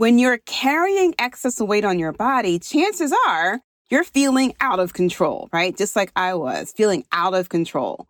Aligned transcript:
When 0.00 0.18
you're 0.18 0.38
carrying 0.38 1.14
excess 1.18 1.60
weight 1.60 1.84
on 1.84 1.98
your 1.98 2.12
body, 2.12 2.58
chances 2.58 3.12
are 3.28 3.60
you're 3.90 4.02
feeling 4.02 4.54
out 4.58 4.80
of 4.80 4.94
control, 4.94 5.50
right? 5.52 5.76
Just 5.76 5.94
like 5.94 6.10
I 6.16 6.32
was 6.32 6.72
feeling 6.72 7.04
out 7.12 7.34
of 7.34 7.50
control. 7.50 8.06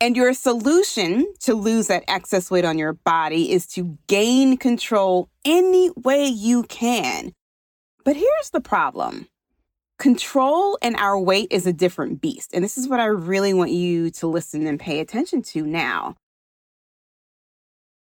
And 0.00 0.16
your 0.16 0.32
solution 0.34 1.26
to 1.40 1.54
lose 1.54 1.88
that 1.88 2.04
excess 2.06 2.48
weight 2.48 2.64
on 2.64 2.78
your 2.78 2.92
body 2.92 3.50
is 3.50 3.66
to 3.74 3.98
gain 4.06 4.56
control 4.56 5.28
any 5.44 5.90
way 5.96 6.26
you 6.26 6.62
can. 6.62 7.32
But 8.04 8.14
here's 8.14 8.50
the 8.52 8.60
problem 8.60 9.26
control 9.98 10.78
and 10.80 10.94
our 10.94 11.18
weight 11.18 11.48
is 11.50 11.66
a 11.66 11.72
different 11.72 12.20
beast. 12.20 12.52
And 12.54 12.62
this 12.62 12.78
is 12.78 12.86
what 12.86 13.00
I 13.00 13.06
really 13.06 13.52
want 13.52 13.72
you 13.72 14.12
to 14.12 14.28
listen 14.28 14.64
and 14.68 14.78
pay 14.78 15.00
attention 15.00 15.42
to 15.42 15.66
now. 15.66 16.14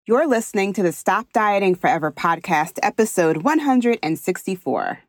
You're 0.09 0.27
listening 0.27 0.73
to 0.73 0.81
the 0.81 0.91
Stop 0.91 1.31
Dieting 1.33 1.75
Forever 1.75 2.11
podcast, 2.11 2.79
episode 2.81 3.43
164. 3.43 4.99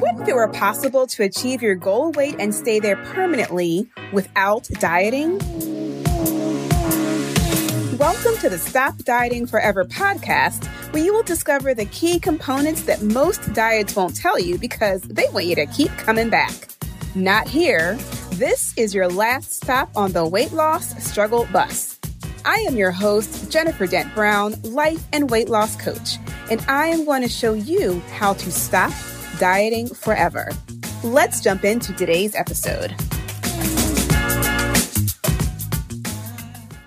What 0.00 0.20
if 0.20 0.26
it 0.26 0.34
were 0.34 0.48
possible 0.48 1.06
to 1.06 1.22
achieve 1.22 1.62
your 1.62 1.76
goal 1.76 2.10
weight 2.10 2.34
and 2.40 2.52
stay 2.52 2.80
there 2.80 2.96
permanently 2.96 3.88
without 4.12 4.68
dieting? 4.80 5.38
Welcome 7.96 8.36
to 8.38 8.48
the 8.50 8.58
Stop 8.60 8.96
Dieting 8.96 9.46
Forever 9.46 9.84
podcast, 9.84 10.64
where 10.92 11.04
you 11.04 11.14
will 11.14 11.22
discover 11.22 11.72
the 11.74 11.86
key 11.86 12.18
components 12.18 12.82
that 12.82 13.00
most 13.00 13.52
diets 13.52 13.94
won't 13.94 14.16
tell 14.16 14.40
you 14.40 14.58
because 14.58 15.02
they 15.02 15.28
want 15.32 15.46
you 15.46 15.54
to 15.54 15.66
keep 15.66 15.92
coming 15.98 16.30
back. 16.30 16.52
Not 17.14 17.46
here. 17.46 17.96
This 18.38 18.74
is 18.76 18.92
your 18.92 19.06
last 19.06 19.52
stop 19.52 19.90
on 19.94 20.10
the 20.10 20.26
weight 20.26 20.50
loss 20.50 21.00
struggle 21.00 21.46
bus. 21.52 22.00
I 22.44 22.56
am 22.66 22.74
your 22.74 22.90
host, 22.90 23.48
Jennifer 23.48 23.86
Dent 23.86 24.12
Brown, 24.12 24.60
life 24.62 25.06
and 25.12 25.30
weight 25.30 25.48
loss 25.48 25.76
coach, 25.76 26.18
and 26.50 26.60
I 26.66 26.88
am 26.88 27.04
going 27.04 27.22
to 27.22 27.28
show 27.28 27.54
you 27.54 28.00
how 28.14 28.32
to 28.32 28.50
stop 28.50 28.92
dieting 29.38 29.86
forever. 29.86 30.50
Let's 31.04 31.40
jump 31.42 31.64
into 31.64 31.92
today's 31.92 32.34
episode. 32.34 32.96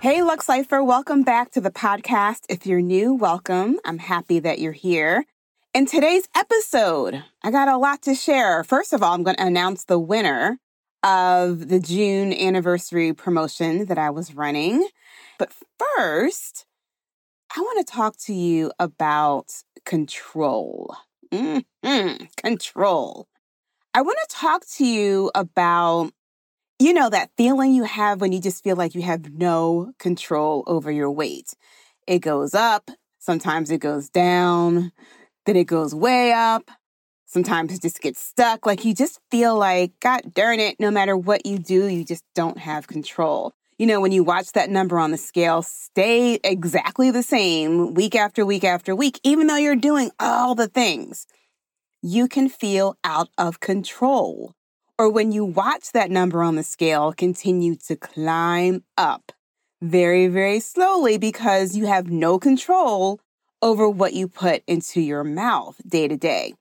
Hey, 0.02 0.20
Lux 0.20 0.50
Lifer, 0.50 0.84
welcome 0.84 1.22
back 1.22 1.52
to 1.52 1.62
the 1.62 1.70
podcast. 1.70 2.40
If 2.50 2.66
you're 2.66 2.82
new, 2.82 3.14
welcome. 3.14 3.80
I'm 3.86 3.98
happy 3.98 4.38
that 4.40 4.58
you're 4.58 4.72
here. 4.72 5.24
In 5.72 5.86
today's 5.86 6.28
episode, 6.36 7.24
I 7.42 7.50
got 7.50 7.68
a 7.68 7.78
lot 7.78 8.02
to 8.02 8.14
share. 8.14 8.64
First 8.64 8.92
of 8.92 9.02
all, 9.02 9.14
I'm 9.14 9.22
going 9.22 9.36
to 9.36 9.46
announce 9.46 9.84
the 9.84 9.98
winner 9.98 10.58
of 11.02 11.68
the 11.68 11.80
June 11.80 12.32
anniversary 12.32 13.12
promotion 13.12 13.86
that 13.86 13.98
I 13.98 14.10
was 14.10 14.34
running. 14.34 14.88
But 15.38 15.52
first, 15.96 16.66
I 17.56 17.60
want 17.60 17.86
to 17.86 17.92
talk 17.92 18.16
to 18.26 18.34
you 18.34 18.72
about 18.78 19.52
control. 19.84 20.96
Mm-hmm. 21.32 22.24
Control. 22.36 23.28
I 23.94 24.02
want 24.02 24.18
to 24.28 24.36
talk 24.36 24.64
to 24.76 24.84
you 24.84 25.30
about, 25.34 26.12
you 26.78 26.92
know, 26.92 27.08
that 27.10 27.30
feeling 27.36 27.72
you 27.72 27.84
have 27.84 28.20
when 28.20 28.32
you 28.32 28.40
just 28.40 28.62
feel 28.62 28.76
like 28.76 28.94
you 28.94 29.02
have 29.02 29.32
no 29.32 29.92
control 29.98 30.62
over 30.66 30.90
your 30.90 31.10
weight. 31.10 31.54
It 32.06 32.20
goes 32.20 32.54
up, 32.54 32.90
sometimes 33.18 33.70
it 33.70 33.78
goes 33.78 34.08
down, 34.08 34.92
then 35.46 35.56
it 35.56 35.64
goes 35.64 35.94
way 35.94 36.32
up. 36.32 36.70
Sometimes 37.28 37.72
it 37.72 37.82
just 37.82 38.00
gets 38.00 38.20
stuck. 38.20 38.66
Like 38.66 38.84
you 38.84 38.94
just 38.94 39.20
feel 39.30 39.56
like, 39.56 39.92
God 40.00 40.34
darn 40.34 40.58
it, 40.58 40.80
no 40.80 40.90
matter 40.90 41.16
what 41.16 41.46
you 41.46 41.58
do, 41.58 41.86
you 41.86 42.04
just 42.04 42.24
don't 42.34 42.58
have 42.58 42.88
control 42.88 43.54
you 43.78 43.86
know, 43.86 44.00
when 44.00 44.10
you 44.10 44.24
watch 44.24 44.52
that 44.52 44.70
number 44.70 44.98
on 44.98 45.12
the 45.12 45.16
scale 45.16 45.62
stay 45.62 46.40
exactly 46.42 47.12
the 47.12 47.22
same 47.22 47.94
week 47.94 48.16
after 48.16 48.44
week 48.44 48.64
after 48.64 48.94
week, 48.94 49.20
even 49.22 49.46
though 49.46 49.56
you're 49.56 49.76
doing 49.76 50.10
all 50.18 50.56
the 50.56 50.66
things, 50.66 51.28
you 52.02 52.26
can 52.26 52.48
feel 52.48 52.96
out 53.04 53.28
of 53.38 53.60
control. 53.60 54.52
Or 54.98 55.08
when 55.08 55.30
you 55.30 55.44
watch 55.44 55.92
that 55.92 56.10
number 56.10 56.42
on 56.42 56.56
the 56.56 56.64
scale 56.64 57.12
continue 57.12 57.76
to 57.86 57.94
climb 57.94 58.82
up 58.96 59.30
very, 59.80 60.26
very 60.26 60.58
slowly 60.58 61.16
because 61.16 61.76
you 61.76 61.86
have 61.86 62.10
no 62.10 62.40
control 62.40 63.20
over 63.62 63.88
what 63.88 64.12
you 64.12 64.26
put 64.26 64.64
into 64.66 65.00
your 65.00 65.22
mouth 65.22 65.80
day 65.86 66.08
to 66.08 66.16
day. 66.16 66.54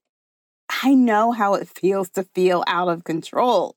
I 0.83 0.93
know 0.93 1.31
how 1.31 1.55
it 1.55 1.67
feels 1.67 2.09
to 2.11 2.23
feel 2.23 2.63
out 2.67 2.87
of 2.87 3.03
control. 3.03 3.75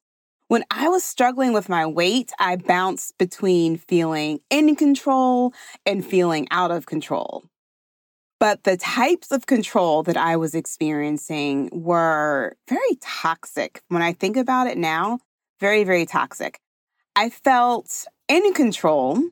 When 0.49 0.65
I 0.71 0.89
was 0.89 1.05
struggling 1.05 1.53
with 1.53 1.69
my 1.69 1.87
weight, 1.87 2.33
I 2.39 2.57
bounced 2.57 3.17
between 3.17 3.77
feeling 3.77 4.41
in 4.51 4.77
control 4.77 5.55
and 5.87 6.05
feeling 6.05 6.49
out 6.51 6.71
of 6.71 6.87
control. 6.87 7.45
But 8.39 8.65
the 8.65 8.77
types 8.77 9.31
of 9.31 9.47
control 9.47 10.03
that 10.03 10.17
I 10.17 10.37
was 10.37 10.55
experiencing 10.55 11.71
were 11.73 12.57
very 12.69 12.97
toxic. 13.01 13.83
When 13.89 14.03
I 14.03 14.13
think 14.13 14.37
about 14.37 14.67
it 14.67 14.77
now, 14.77 15.21
very, 15.61 15.85
very 15.85 16.05
toxic. 16.05 16.61
I 17.15 17.31
felt 17.31 18.07
in 18.29 18.53
control 18.53 19.23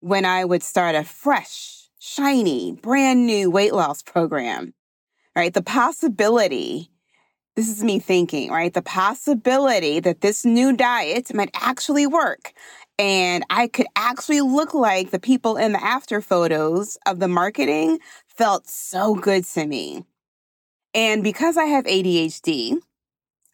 when 0.00 0.24
I 0.24 0.44
would 0.44 0.62
start 0.62 0.94
a 0.94 1.04
fresh, 1.04 1.88
shiny, 1.98 2.72
brand 2.72 3.26
new 3.26 3.50
weight 3.50 3.74
loss 3.74 4.02
program. 4.02 4.74
Right? 5.34 5.52
The 5.52 5.62
possibility 5.62 6.90
this 7.56 7.68
is 7.68 7.82
me 7.82 7.98
thinking, 7.98 8.50
right? 8.50 8.72
The 8.72 8.82
possibility 8.82 10.00
that 10.00 10.20
this 10.20 10.44
new 10.44 10.74
diet 10.76 11.34
might 11.34 11.50
actually 11.54 12.06
work 12.06 12.52
and 13.00 13.44
I 13.48 13.66
could 13.66 13.86
actually 13.96 14.42
look 14.42 14.74
like 14.74 15.10
the 15.10 15.18
people 15.18 15.56
in 15.56 15.72
the 15.72 15.82
after 15.82 16.20
photos 16.20 16.98
of 17.06 17.18
the 17.18 17.28
marketing 17.28 17.98
felt 18.26 18.68
so 18.68 19.14
good 19.14 19.44
to 19.44 19.66
me. 19.66 20.04
And 20.92 21.22
because 21.22 21.56
I 21.56 21.64
have 21.64 21.84
ADHD, 21.86 22.76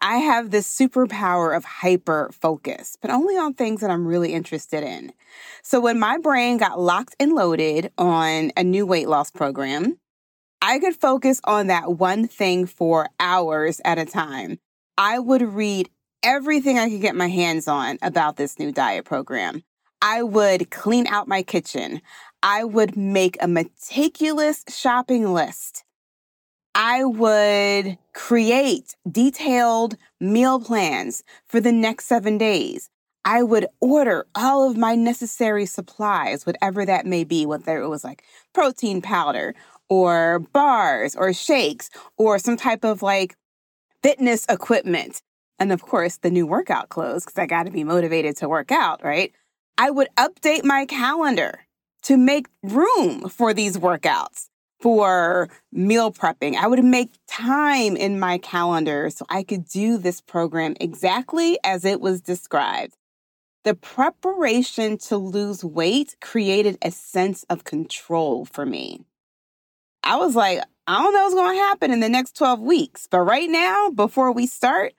I 0.02 0.16
have 0.16 0.50
this 0.50 0.66
superpower 0.66 1.56
of 1.56 1.64
hyper 1.64 2.30
focus, 2.32 2.96
but 3.00 3.12
only 3.12 3.36
on 3.36 3.54
things 3.54 3.82
that 3.82 3.90
I'm 3.90 4.06
really 4.06 4.32
interested 4.32 4.82
in. 4.82 5.12
So 5.62 5.80
when 5.80 6.00
my 6.00 6.18
brain 6.18 6.58
got 6.58 6.80
locked 6.80 7.14
and 7.20 7.32
loaded 7.32 7.92
on 7.96 8.50
a 8.56 8.64
new 8.64 8.84
weight 8.84 9.08
loss 9.08 9.30
program, 9.30 9.98
I 10.62 10.78
could 10.78 10.96
focus 10.96 11.40
on 11.44 11.68
that 11.68 11.98
one 11.98 12.26
thing 12.26 12.66
for 12.66 13.08
hours 13.20 13.80
at 13.84 13.98
a 13.98 14.04
time. 14.04 14.58
I 14.98 15.18
would 15.18 15.42
read 15.42 15.90
everything 16.22 16.78
I 16.78 16.88
could 16.88 17.00
get 17.00 17.14
my 17.14 17.28
hands 17.28 17.68
on 17.68 17.98
about 18.02 18.36
this 18.36 18.58
new 18.58 18.72
diet 18.72 19.04
program. 19.04 19.62
I 20.02 20.22
would 20.22 20.70
clean 20.70 21.06
out 21.06 21.28
my 21.28 21.42
kitchen. 21.42 22.00
I 22.42 22.64
would 22.64 22.96
make 22.96 23.36
a 23.40 23.48
meticulous 23.48 24.64
shopping 24.68 25.32
list. 25.32 25.84
I 26.74 27.04
would 27.04 27.96
create 28.12 28.96
detailed 29.10 29.96
meal 30.20 30.60
plans 30.60 31.22
for 31.46 31.60
the 31.60 31.72
next 31.72 32.06
seven 32.06 32.38
days. 32.38 32.90
I 33.24 33.42
would 33.42 33.66
order 33.80 34.26
all 34.34 34.70
of 34.70 34.76
my 34.76 34.94
necessary 34.94 35.66
supplies, 35.66 36.46
whatever 36.46 36.84
that 36.84 37.06
may 37.06 37.24
be, 37.24 37.44
whether 37.46 37.80
it 37.80 37.88
was 37.88 38.04
like 38.04 38.22
protein 38.52 39.02
powder 39.02 39.54
or 39.88 40.40
bars 40.52 41.14
or 41.14 41.32
shakes 41.32 41.90
or 42.16 42.38
some 42.38 42.56
type 42.56 42.84
of 42.84 43.02
like 43.02 43.36
fitness 44.02 44.46
equipment. 44.48 45.22
And 45.58 45.72
of 45.72 45.82
course, 45.82 46.18
the 46.18 46.30
new 46.30 46.46
workout 46.46 46.88
clothes, 46.88 47.24
because 47.24 47.38
I 47.38 47.46
got 47.46 47.64
to 47.64 47.70
be 47.70 47.84
motivated 47.84 48.36
to 48.38 48.48
work 48.48 48.70
out, 48.70 49.02
right? 49.02 49.32
I 49.78 49.90
would 49.90 50.08
update 50.16 50.64
my 50.64 50.86
calendar 50.86 51.66
to 52.02 52.16
make 52.16 52.46
room 52.62 53.28
for 53.28 53.52
these 53.52 53.78
workouts, 53.78 54.48
for 54.80 55.48
meal 55.72 56.12
prepping. 56.12 56.54
I 56.54 56.66
would 56.66 56.84
make 56.84 57.10
time 57.26 57.96
in 57.96 58.20
my 58.20 58.38
calendar 58.38 59.10
so 59.10 59.24
I 59.28 59.42
could 59.42 59.64
do 59.66 59.98
this 59.98 60.20
program 60.20 60.76
exactly 60.80 61.58
as 61.64 61.84
it 61.84 62.00
was 62.00 62.20
described. 62.20 62.96
The 63.64 63.74
preparation 63.74 64.98
to 64.98 65.16
lose 65.16 65.64
weight 65.64 66.14
created 66.20 66.78
a 66.82 66.92
sense 66.92 67.44
of 67.50 67.64
control 67.64 68.44
for 68.44 68.64
me. 68.64 69.04
I 70.06 70.16
was 70.16 70.36
like, 70.36 70.62
I 70.86 71.02
don't 71.02 71.12
know 71.12 71.24
what's 71.24 71.34
going 71.34 71.56
to 71.56 71.62
happen 71.62 71.90
in 71.90 71.98
the 71.98 72.08
next 72.08 72.36
12 72.36 72.60
weeks. 72.60 73.08
But 73.10 73.22
right 73.22 73.50
now, 73.50 73.90
before 73.90 74.30
we 74.30 74.46
start, 74.46 74.94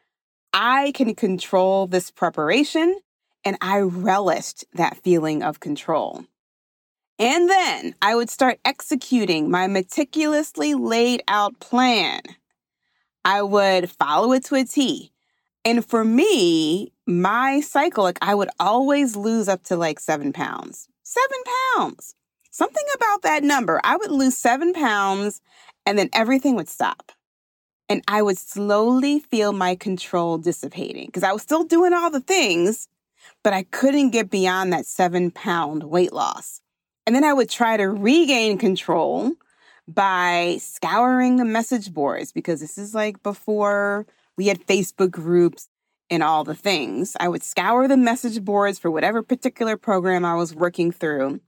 I 0.51 0.91
can 0.91 1.15
control 1.15 1.87
this 1.87 2.11
preparation. 2.11 2.93
And 3.45 3.57
I 3.61 3.79
relished 3.79 4.65
that 4.73 4.97
feeling 4.97 5.43
of 5.43 5.61
control. 5.61 6.25
And 7.17 7.49
then 7.49 7.95
I 8.01 8.15
would 8.15 8.29
start 8.29 8.59
executing 8.65 9.49
my 9.49 9.67
meticulously 9.67 10.73
laid 10.73 11.23
out 11.29 11.57
plan. 11.61 12.21
I 13.23 13.41
would 13.41 13.89
follow 13.89 14.33
it 14.33 14.43
to 14.45 14.55
a 14.55 14.65
T. 14.65 15.13
And 15.63 15.85
for 15.85 16.03
me, 16.03 16.91
my 17.05 17.61
cycle, 17.61 18.03
like 18.03 18.19
I 18.21 18.35
would 18.35 18.49
always 18.59 19.15
lose 19.15 19.47
up 19.47 19.63
to 19.63 19.77
like 19.77 20.01
seven 20.01 20.33
pounds. 20.33 20.89
Seven 21.03 21.39
pounds. 21.75 22.13
Something 22.57 22.85
about 22.95 23.21
that 23.21 23.43
number. 23.43 23.79
I 23.83 23.97
would 23.97 24.09
lose 24.09 24.35
seven 24.35 24.73
pounds 24.73 25.41
and 25.85 25.95
then 25.95 26.09
everything 26.11 26.55
would 26.55 26.67
stop. 26.67 27.11
And 27.87 28.01
I 28.07 28.23
would 28.23 28.39
slowly 28.39 29.19
feel 29.19 29.53
my 29.53 29.75
control 29.75 30.39
dissipating 30.39 31.05
because 31.05 31.21
I 31.21 31.33
was 31.33 31.43
still 31.43 31.65
doing 31.65 31.93
all 31.93 32.09
the 32.09 32.19
things, 32.19 32.87
but 33.43 33.53
I 33.53 33.61
couldn't 33.61 34.09
get 34.09 34.31
beyond 34.31 34.73
that 34.73 34.87
seven 34.87 35.29
pound 35.29 35.83
weight 35.83 36.13
loss. 36.13 36.59
And 37.05 37.15
then 37.15 37.23
I 37.23 37.31
would 37.31 37.47
try 37.47 37.77
to 37.77 37.85
regain 37.85 38.57
control 38.57 39.33
by 39.87 40.57
scouring 40.59 41.35
the 41.35 41.45
message 41.45 41.93
boards 41.93 42.31
because 42.31 42.59
this 42.59 42.79
is 42.79 42.95
like 42.95 43.21
before 43.21 44.07
we 44.35 44.47
had 44.47 44.65
Facebook 44.65 45.11
groups 45.11 45.69
and 46.09 46.23
all 46.23 46.43
the 46.43 46.55
things. 46.55 47.15
I 47.19 47.27
would 47.27 47.43
scour 47.43 47.87
the 47.87 47.97
message 47.97 48.43
boards 48.43 48.79
for 48.79 48.89
whatever 48.89 49.21
particular 49.21 49.77
program 49.77 50.25
I 50.25 50.33
was 50.33 50.55
working 50.55 50.91
through. 50.91 51.39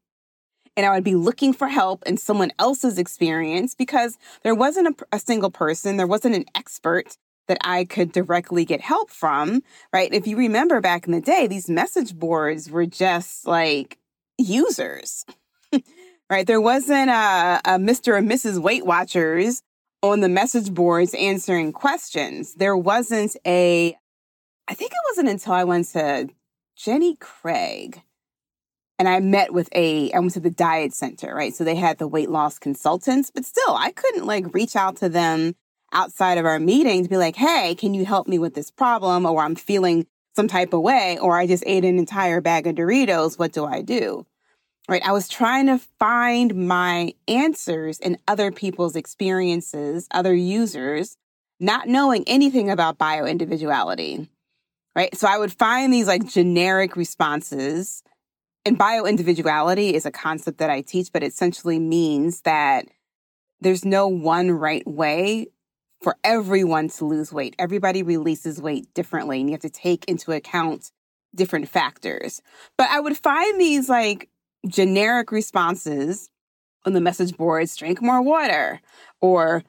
And 0.76 0.86
I 0.86 0.92
would 0.92 1.04
be 1.04 1.16
looking 1.16 1.54
for 1.54 1.68
help 1.68 2.04
in 2.06 2.18
someone 2.18 2.52
else's 2.60 2.98
experience 2.98 3.76
because 3.76 4.18
there 4.44 4.56
wasn't 4.56 4.88
a, 4.88 5.16
a 5.16 5.20
single 5.20 5.52
person, 5.52 5.98
there 5.98 6.08
wasn't 6.08 6.36
an 6.36 6.46
expert 6.56 7.18
that 7.50 7.58
I 7.62 7.84
could 7.84 8.12
directly 8.12 8.64
get 8.64 8.80
help 8.80 9.10
from, 9.10 9.64
right? 9.92 10.14
If 10.14 10.28
you 10.28 10.38
remember 10.38 10.80
back 10.80 11.08
in 11.08 11.12
the 11.12 11.20
day, 11.20 11.48
these 11.48 11.68
message 11.68 12.16
boards 12.16 12.70
were 12.70 12.86
just 12.86 13.46
like 13.46 13.98
users, 14.38 15.26
right? 16.30 16.46
There 16.46 16.62
wasn't 16.62 17.10
a, 17.10 17.60
a 17.66 17.72
Mr. 17.78 18.18
and 18.18 18.30
Mrs. 18.30 18.60
Weight 18.60 18.86
Watchers 18.86 19.64
on 20.02 20.22
the 20.22 20.30
message 20.30 20.72
boards 20.72 21.14
answering 21.16 21.74
questions. 21.74 22.54
There 22.54 22.78
wasn't 22.78 23.36
a, 23.46 23.98
I 24.68 24.74
think 24.76 24.92
it 24.92 24.98
wasn't 25.10 25.30
until 25.30 25.54
I 25.54 25.64
went 25.64 25.88
to 25.90 26.30
Jenny 26.76 27.16
Craig 27.16 28.02
and 29.00 29.08
I 29.08 29.20
met 29.22 29.54
with 29.54 29.70
a, 29.74 30.12
I 30.12 30.20
went 30.20 30.34
to 30.34 30.42
the 30.42 30.52
diet 30.52 30.94
center, 30.94 31.34
right? 31.34 31.56
So 31.56 31.64
they 31.64 31.76
had 31.76 31.98
the 31.98 32.08
weight 32.08 32.30
loss 32.30 32.60
consultants, 32.60 33.32
but 33.34 33.46
still 33.46 33.76
I 33.76 33.92
couldn't 33.92 34.26
like 34.26 34.54
reach 34.54 34.76
out 34.76 34.98
to 34.98 35.08
them 35.08 35.56
outside 35.94 36.38
of 36.38 36.46
our 36.46 36.60
meeting 36.60 37.04
to 37.04 37.10
be 37.10 37.18
like, 37.18 37.38
hey, 37.38 37.74
can 37.76 37.94
you 37.94 38.06
help 38.06 38.28
me 38.28 38.38
with 38.38 38.54
this 38.54 38.70
problem? 38.70 39.26
Or 39.26 39.42
I'm 39.42 39.56
feeling 39.56 40.06
some 40.36 40.50
type 40.50 40.74
of 40.74 40.82
way, 40.82 41.18
or 41.20 41.38
I 41.38 41.48
just 41.48 41.64
ate 41.66 41.86
an 41.86 41.98
entire 41.98 42.42
bag 42.42 42.68
of 42.68 42.76
Doritos. 42.76 43.40
What 43.40 43.54
do 43.54 43.66
I 43.66 43.82
do? 43.82 44.26
Right. 44.88 45.06
I 45.06 45.12
was 45.12 45.28
trying 45.28 45.68
to 45.68 45.80
find 46.00 46.68
my 46.68 47.14
answers 47.28 48.00
in 48.00 48.18
other 48.28 48.52
people's 48.52 48.96
experiences, 48.96 50.08
other 50.12 50.34
users, 50.34 51.16
not 51.60 51.88
knowing 51.88 52.24
anything 52.26 52.72
about 52.72 52.98
bio 52.98 53.26
individuality. 53.26 54.30
Right. 54.96 55.16
So 55.16 55.28
I 55.28 55.38
would 55.38 55.54
find 55.54 55.94
these 55.94 56.08
like 56.08 56.28
generic 56.28 56.96
responses. 56.96 58.04
And 58.66 58.78
bio 58.78 59.06
individuality 59.06 59.96
is 59.96 60.06
a 60.06 60.12
concept 60.12 60.58
that 60.60 60.70
I 60.70 60.82
teach, 60.82 61.12
but 61.12 61.24
it 61.24 61.28
essentially 61.28 61.80
means 61.80 62.42
that 62.42 62.86
there's 63.62 63.86
no 63.86 64.08
one 64.08 64.52
right 64.52 64.86
way 64.88 65.48
for 66.02 66.16
everyone 66.24 66.90
to 66.90 67.06
lose 67.06 67.34
weight. 67.34 67.56
Everybody 67.60 68.04
releases 68.04 68.62
weight 68.62 68.94
differently, 68.94 69.40
and 69.40 69.50
you 69.50 69.54
have 69.54 69.62
to 69.62 69.70
take 69.70 70.06
into 70.06 70.32
account 70.32 70.92
different 71.36 71.68
factors. 71.68 72.42
But 72.78 72.90
I 72.90 73.00
would 73.00 73.18
find 73.18 73.60
these 73.60 73.90
like 73.90 74.30
generic 74.68 75.32
responses 75.32 76.30
on 76.86 76.94
the 76.94 77.02
message 77.02 77.36
boards 77.36 77.76
drink 77.76 78.02
more 78.02 78.22
water, 78.22 78.82
or 79.22 79.64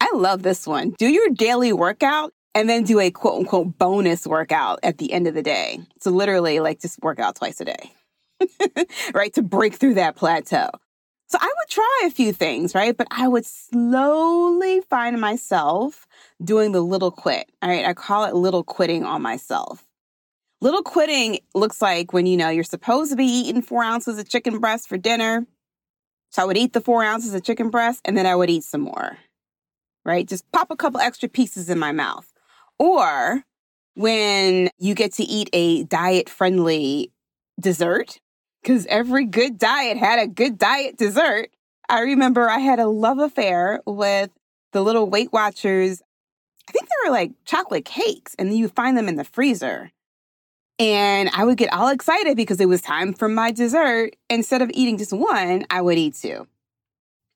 I 0.00 0.10
love 0.14 0.42
this 0.42 0.66
one 0.66 0.94
do 0.98 1.08
your 1.08 1.30
daily 1.30 1.72
workout 1.72 2.32
and 2.54 2.68
then 2.68 2.84
do 2.84 2.98
a 3.00 3.10
quote 3.10 3.40
unquote 3.40 3.78
bonus 3.78 4.26
workout 4.26 4.80
at 4.82 4.98
the 4.98 5.12
end 5.12 5.26
of 5.26 5.34
the 5.34 5.42
day. 5.42 5.80
So, 6.00 6.10
literally, 6.10 6.60
like 6.60 6.80
just 6.80 7.00
work 7.02 7.18
out 7.18 7.36
twice 7.36 7.60
a 7.60 7.66
day, 7.66 7.92
right? 9.14 9.32
To 9.34 9.42
break 9.42 9.74
through 9.74 9.94
that 9.94 10.16
plateau. 10.16 10.70
So 11.28 11.38
I 11.40 11.46
would 11.46 11.68
try 11.68 12.02
a 12.04 12.10
few 12.10 12.32
things, 12.32 12.74
right? 12.74 12.96
But 12.96 13.08
I 13.10 13.26
would 13.26 13.44
slowly 13.44 14.80
find 14.88 15.20
myself 15.20 16.06
doing 16.42 16.72
the 16.72 16.80
little 16.80 17.10
quit. 17.10 17.50
All 17.62 17.68
right. 17.68 17.84
I 17.84 17.94
call 17.94 18.24
it 18.24 18.34
little 18.34 18.62
quitting 18.62 19.04
on 19.04 19.22
myself. 19.22 19.84
Little 20.60 20.82
quitting 20.82 21.40
looks 21.54 21.82
like 21.82 22.12
when 22.12 22.26
you 22.26 22.36
know 22.36 22.48
you're 22.48 22.64
supposed 22.64 23.10
to 23.10 23.16
be 23.16 23.26
eating 23.26 23.60
four 23.60 23.82
ounces 23.82 24.18
of 24.18 24.28
chicken 24.28 24.58
breast 24.58 24.88
for 24.88 24.96
dinner. 24.96 25.46
So 26.30 26.42
I 26.42 26.44
would 26.44 26.56
eat 26.56 26.72
the 26.72 26.80
four 26.80 27.04
ounces 27.04 27.34
of 27.34 27.42
chicken 27.42 27.70
breast 27.70 28.00
and 28.04 28.16
then 28.16 28.26
I 28.26 28.36
would 28.36 28.50
eat 28.50 28.64
some 28.64 28.82
more, 28.82 29.18
right? 30.04 30.26
Just 30.26 30.50
pop 30.52 30.70
a 30.70 30.76
couple 30.76 31.00
extra 31.00 31.28
pieces 31.28 31.68
in 31.68 31.78
my 31.78 31.92
mouth. 31.92 32.32
Or 32.78 33.42
when 33.94 34.70
you 34.78 34.94
get 34.94 35.12
to 35.14 35.24
eat 35.24 35.50
a 35.52 35.84
diet 35.84 36.28
friendly 36.28 37.12
dessert, 37.60 38.20
because 38.66 38.84
every 38.86 39.24
good 39.26 39.58
diet 39.58 39.96
had 39.96 40.18
a 40.18 40.26
good 40.26 40.58
diet 40.58 40.96
dessert. 40.96 41.50
I 41.88 42.00
remember 42.00 42.50
I 42.50 42.58
had 42.58 42.80
a 42.80 42.88
love 42.88 43.20
affair 43.20 43.80
with 43.86 44.30
the 44.72 44.82
little 44.82 45.08
Weight 45.08 45.32
Watchers. 45.32 46.02
I 46.68 46.72
think 46.72 46.88
they 46.88 47.08
were 47.08 47.14
like 47.14 47.30
chocolate 47.44 47.84
cakes, 47.84 48.34
and 48.40 48.52
you 48.56 48.66
find 48.66 48.98
them 48.98 49.06
in 49.06 49.14
the 49.14 49.22
freezer. 49.22 49.92
And 50.80 51.30
I 51.32 51.44
would 51.44 51.58
get 51.58 51.72
all 51.72 51.90
excited 51.90 52.36
because 52.36 52.60
it 52.60 52.68
was 52.68 52.82
time 52.82 53.14
for 53.14 53.28
my 53.28 53.52
dessert. 53.52 54.16
Instead 54.28 54.62
of 54.62 54.70
eating 54.74 54.98
just 54.98 55.12
one, 55.12 55.64
I 55.70 55.80
would 55.80 55.96
eat 55.96 56.16
two. 56.16 56.48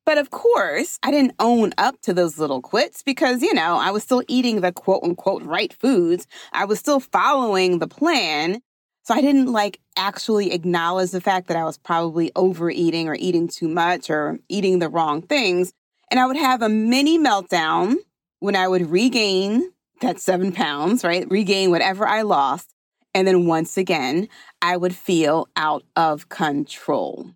But 0.04 0.18
of 0.18 0.30
course, 0.30 0.98
I 1.04 1.12
didn't 1.12 1.34
own 1.38 1.72
up 1.78 2.00
to 2.02 2.12
those 2.12 2.40
little 2.40 2.60
quits 2.60 3.04
because, 3.04 3.40
you 3.40 3.54
know, 3.54 3.76
I 3.76 3.92
was 3.92 4.02
still 4.02 4.24
eating 4.26 4.62
the 4.62 4.72
quote 4.72 5.04
unquote 5.04 5.44
right 5.44 5.72
foods. 5.72 6.26
I 6.52 6.64
was 6.64 6.80
still 6.80 6.98
following 6.98 7.78
the 7.78 7.86
plan. 7.86 8.62
So 9.10 9.16
I 9.16 9.22
didn't 9.22 9.50
like 9.50 9.80
actually 9.96 10.52
acknowledge 10.52 11.10
the 11.10 11.20
fact 11.20 11.48
that 11.48 11.56
I 11.56 11.64
was 11.64 11.76
probably 11.76 12.30
overeating 12.36 13.08
or 13.08 13.16
eating 13.18 13.48
too 13.48 13.66
much 13.66 14.08
or 14.08 14.38
eating 14.48 14.78
the 14.78 14.88
wrong 14.88 15.20
things. 15.20 15.72
And 16.12 16.20
I 16.20 16.26
would 16.26 16.36
have 16.36 16.62
a 16.62 16.68
mini 16.68 17.18
meltdown 17.18 17.96
when 18.38 18.54
I 18.54 18.68
would 18.68 18.88
regain 18.88 19.72
that 20.00 20.20
seven 20.20 20.52
pounds, 20.52 21.02
right? 21.02 21.28
Regain 21.28 21.72
whatever 21.72 22.06
I 22.06 22.22
lost. 22.22 22.72
And 23.12 23.26
then 23.26 23.46
once 23.46 23.76
again, 23.76 24.28
I 24.62 24.76
would 24.76 24.94
feel 24.94 25.48
out 25.56 25.82
of 25.96 26.28
control. 26.28 27.32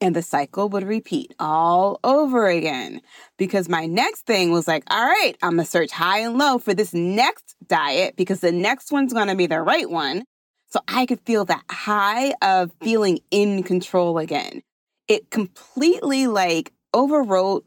And 0.00 0.14
the 0.14 0.22
cycle 0.22 0.68
would 0.68 0.86
repeat 0.86 1.34
all 1.40 1.98
over 2.04 2.46
again 2.46 3.00
because 3.36 3.68
my 3.68 3.86
next 3.86 4.26
thing 4.26 4.52
was 4.52 4.68
like, 4.68 4.84
all 4.88 5.04
right, 5.04 5.34
I'm 5.42 5.56
to 5.58 5.64
search 5.64 5.90
high 5.90 6.20
and 6.20 6.38
low 6.38 6.58
for 6.60 6.72
this 6.72 6.94
next 6.94 7.56
diet 7.66 8.14
because 8.14 8.38
the 8.38 8.52
next 8.52 8.92
one's 8.92 9.12
to 9.12 9.34
be 9.34 9.46
the 9.48 9.60
right 9.60 9.90
one. 9.90 10.22
So 10.70 10.80
I 10.86 11.06
could 11.06 11.20
feel 11.20 11.44
that 11.46 11.64
high 11.70 12.34
of 12.42 12.70
feeling 12.80 13.20
in 13.30 13.62
control 13.62 14.18
again. 14.18 14.62
It 15.08 15.30
completely 15.30 16.26
like 16.28 16.72
overwrote 16.94 17.62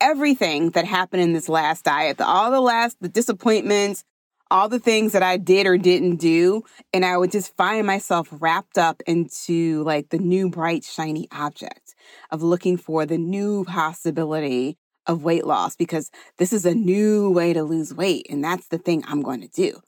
everything 0.00 0.70
that 0.70 0.84
happened 0.84 1.22
in 1.22 1.32
this 1.32 1.48
last 1.48 1.84
diet, 1.84 2.18
the, 2.18 2.26
all 2.26 2.50
the 2.50 2.60
last, 2.60 2.96
the 3.00 3.08
disappointments, 3.08 4.02
all 4.50 4.68
the 4.68 4.80
things 4.80 5.12
that 5.12 5.22
I 5.22 5.36
did 5.36 5.66
or 5.66 5.78
didn't 5.78 6.16
do. 6.16 6.64
And 6.92 7.04
I 7.04 7.16
would 7.16 7.30
just 7.30 7.56
find 7.56 7.86
myself 7.86 8.28
wrapped 8.32 8.78
up 8.78 9.02
into 9.06 9.84
like 9.84 10.08
the 10.08 10.18
new 10.18 10.50
bright, 10.50 10.84
shiny 10.84 11.28
object 11.30 11.94
of 12.30 12.42
looking 12.42 12.76
for 12.76 13.06
the 13.06 13.18
new 13.18 13.64
possibility 13.64 14.76
of 15.06 15.22
weight 15.22 15.46
loss 15.46 15.76
because 15.76 16.10
this 16.38 16.52
is 16.52 16.66
a 16.66 16.74
new 16.74 17.30
way 17.30 17.52
to 17.52 17.62
lose 17.62 17.94
weight. 17.94 18.26
And 18.28 18.42
that's 18.42 18.68
the 18.68 18.78
thing 18.78 19.04
I'm 19.06 19.22
going 19.22 19.40
to 19.42 19.48
do. 19.48 19.80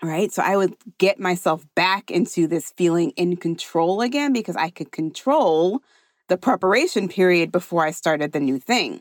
Right. 0.00 0.32
So 0.32 0.42
I 0.42 0.56
would 0.56 0.76
get 0.98 1.18
myself 1.18 1.66
back 1.74 2.10
into 2.10 2.46
this 2.46 2.70
feeling 2.76 3.10
in 3.16 3.36
control 3.36 4.00
again 4.00 4.32
because 4.32 4.54
I 4.54 4.70
could 4.70 4.92
control 4.92 5.80
the 6.28 6.36
preparation 6.36 7.08
period 7.08 7.50
before 7.50 7.84
I 7.84 7.90
started 7.90 8.32
the 8.32 8.38
new 8.38 8.60
thing. 8.60 9.00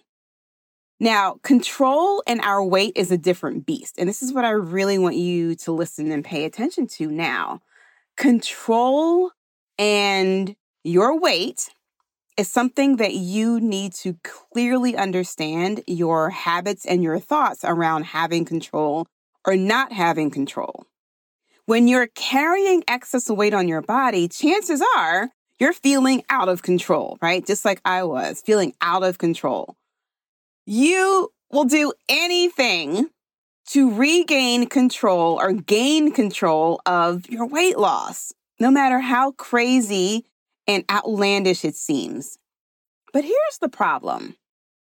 Now, 1.00 1.38
control 1.44 2.24
and 2.26 2.42
our 2.42 2.64
weight 2.64 2.94
is 2.96 3.12
a 3.12 3.18
different 3.18 3.68
beast. 3.68 4.00
And 4.00 4.10
this 4.10 4.24
is 4.24 4.34
what 4.34 4.46
I 4.46 4.50
really 4.50 4.98
want 4.98 5.16
you 5.16 5.54
to 5.58 5.72
listen 5.72 6.12
and 6.12 6.26
pay 6.26 6.46
attention 6.46 6.88
to 6.88 7.12
now. 7.12 7.62
Control 8.16 9.32
and 9.78 10.56
your 10.84 11.20
weight 11.20 11.70
is 12.38 12.48
something 12.48 12.96
that 12.96 13.14
you 13.14 13.60
need 13.60 13.94
to 13.94 14.16
clearly 14.24 14.96
understand 14.96 15.84
your 15.86 16.32
habits 16.32 16.86
and 16.86 17.04
your 17.04 17.20
thoughts 17.20 17.64
around 17.64 18.06
having 18.06 18.46
control 18.46 19.06
or 19.48 19.56
not 19.56 19.94
having 19.94 20.30
control. 20.30 20.86
When 21.66 21.88
you're 21.88 22.08
carrying 22.08 22.84
excess 22.88 23.30
weight 23.30 23.54
on 23.54 23.68
your 23.68 23.82
body, 23.82 24.28
chances 24.28 24.84
are 24.96 25.30
you're 25.60 25.74
feeling 25.74 26.24
out 26.30 26.50
of 26.50 26.62
control, 26.62 27.18
right? 27.22 27.46
Just 27.46 27.66
like 27.66 27.82
I 27.84 28.04
was 28.04 28.42
feeling 28.46 28.74
out 28.82 29.04
of 29.04 29.18
control. 29.18 29.76
You 30.66 31.32
will 31.52 31.66
do 31.66 31.94
anything 32.08 33.10
to 33.70 33.92
regain 33.92 34.68
control 34.68 35.40
or 35.40 35.54
gain 35.54 36.12
control 36.12 36.80
of 36.86 37.30
your 37.30 37.48
weight 37.48 37.78
loss, 37.78 38.34
no 38.60 38.70
matter 38.70 39.00
how 39.00 39.32
crazy 39.32 40.26
and 40.68 40.86
outlandish 40.90 41.66
it 41.66 41.76
seems. 41.76 42.38
But 43.14 43.24
here's 43.24 43.58
the 43.60 43.70
problem 43.70 44.36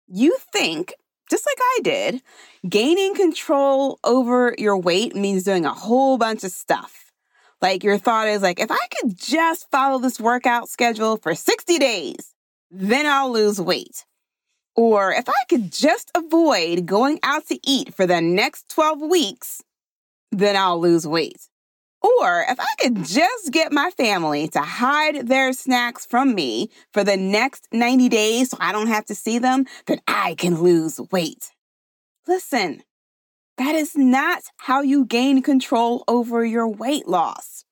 you 0.07 0.37
think 0.53 0.95
just 1.31 1.47
like 1.47 1.59
I 1.61 1.79
did, 1.83 2.23
gaining 2.69 3.15
control 3.15 3.99
over 4.05 4.55
your 4.59 4.77
weight 4.77 5.15
means 5.15 5.45
doing 5.45 5.65
a 5.65 5.73
whole 5.73 6.19
bunch 6.19 6.45
of 6.45 6.51
stuff. 6.51 7.13
Like 7.63 7.85
your 7.85 7.99
thought 7.99 8.29
is 8.29 8.43
like, 8.43 8.59
if 8.59 8.71
I 8.71 8.87
could 8.91 9.17
just 9.17 9.71
follow 9.71 9.99
this 9.99 10.19
workout 10.19 10.69
schedule 10.69 11.17
for 11.19 11.35
60 11.35 11.79
days, 11.79 12.35
then 12.71 13.07
I'll 13.07 13.33
lose 13.33 13.61
weight. 13.61 14.05
Or 14.77 15.13
if 15.13 15.29
I 15.29 15.45
could 15.49 15.73
just 15.73 16.11
avoid 16.17 16.87
going 16.87 17.21
out 17.23 17.47
to 17.49 17.59
eat 17.65 17.95
for 17.95 18.07
the 18.07 18.21
next 18.21 18.69
12 18.71 19.01
weeks, 19.03 19.63
then 20.33 20.57
I'll 20.57 20.81
lose 20.81 21.07
weight. 21.07 21.50
Or 22.03 22.45
if 22.49 22.59
I 22.59 22.75
could 22.79 23.05
just 23.05 23.53
get 23.53 23.73
my 23.73 23.91
family 23.91 24.49
to 24.49 24.61
hide 24.61 25.29
their 25.29 25.53
snacks 25.53 26.07
from 26.07 26.35
me 26.35 26.71
for 26.93 27.05
the 27.05 27.17
next 27.17 27.69
90 27.73 28.09
days 28.09 28.51
so 28.51 28.57
I 28.61 28.73
don't 28.73 28.89
have 28.89 29.05
to 29.07 29.15
see 29.15 29.39
them, 29.39 29.67
then 29.87 30.01
I 30.07 30.35
can 30.35 30.63
lose 30.63 31.01
weight. 31.13 31.51
Listen, 32.27 32.83
that 33.59 33.75
is 33.75 33.97
not 33.97 34.45
how 34.57 34.81
you 34.81 35.05
gain 35.05 35.43
control 35.43 36.05
over 36.09 36.45
your 36.45 36.67
weight 36.67 37.07
loss. 37.07 37.65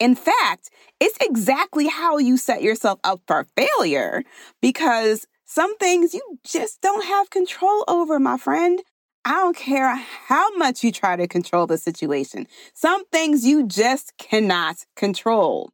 In 0.00 0.14
fact, 0.14 0.70
it's 1.00 1.18
exactly 1.20 1.86
how 1.86 2.18
you 2.18 2.36
set 2.36 2.62
yourself 2.62 2.98
up 3.04 3.20
for 3.26 3.46
failure 3.56 4.22
because 4.62 5.26
some 5.44 5.76
things 5.76 6.14
you 6.14 6.38
just 6.44 6.80
don't 6.80 7.04
have 7.04 7.30
control 7.30 7.84
over, 7.86 8.18
my 8.18 8.38
friend. 8.38 8.82
I 9.26 9.32
don't 9.32 9.56
care 9.56 9.94
how 9.96 10.54
much 10.56 10.84
you 10.84 10.92
try 10.92 11.16
to 11.16 11.26
control 11.26 11.66
the 11.66 11.78
situation. 11.78 12.46
Some 12.74 13.06
things 13.06 13.46
you 13.46 13.66
just 13.66 14.12
cannot 14.18 14.84
control. 14.96 15.70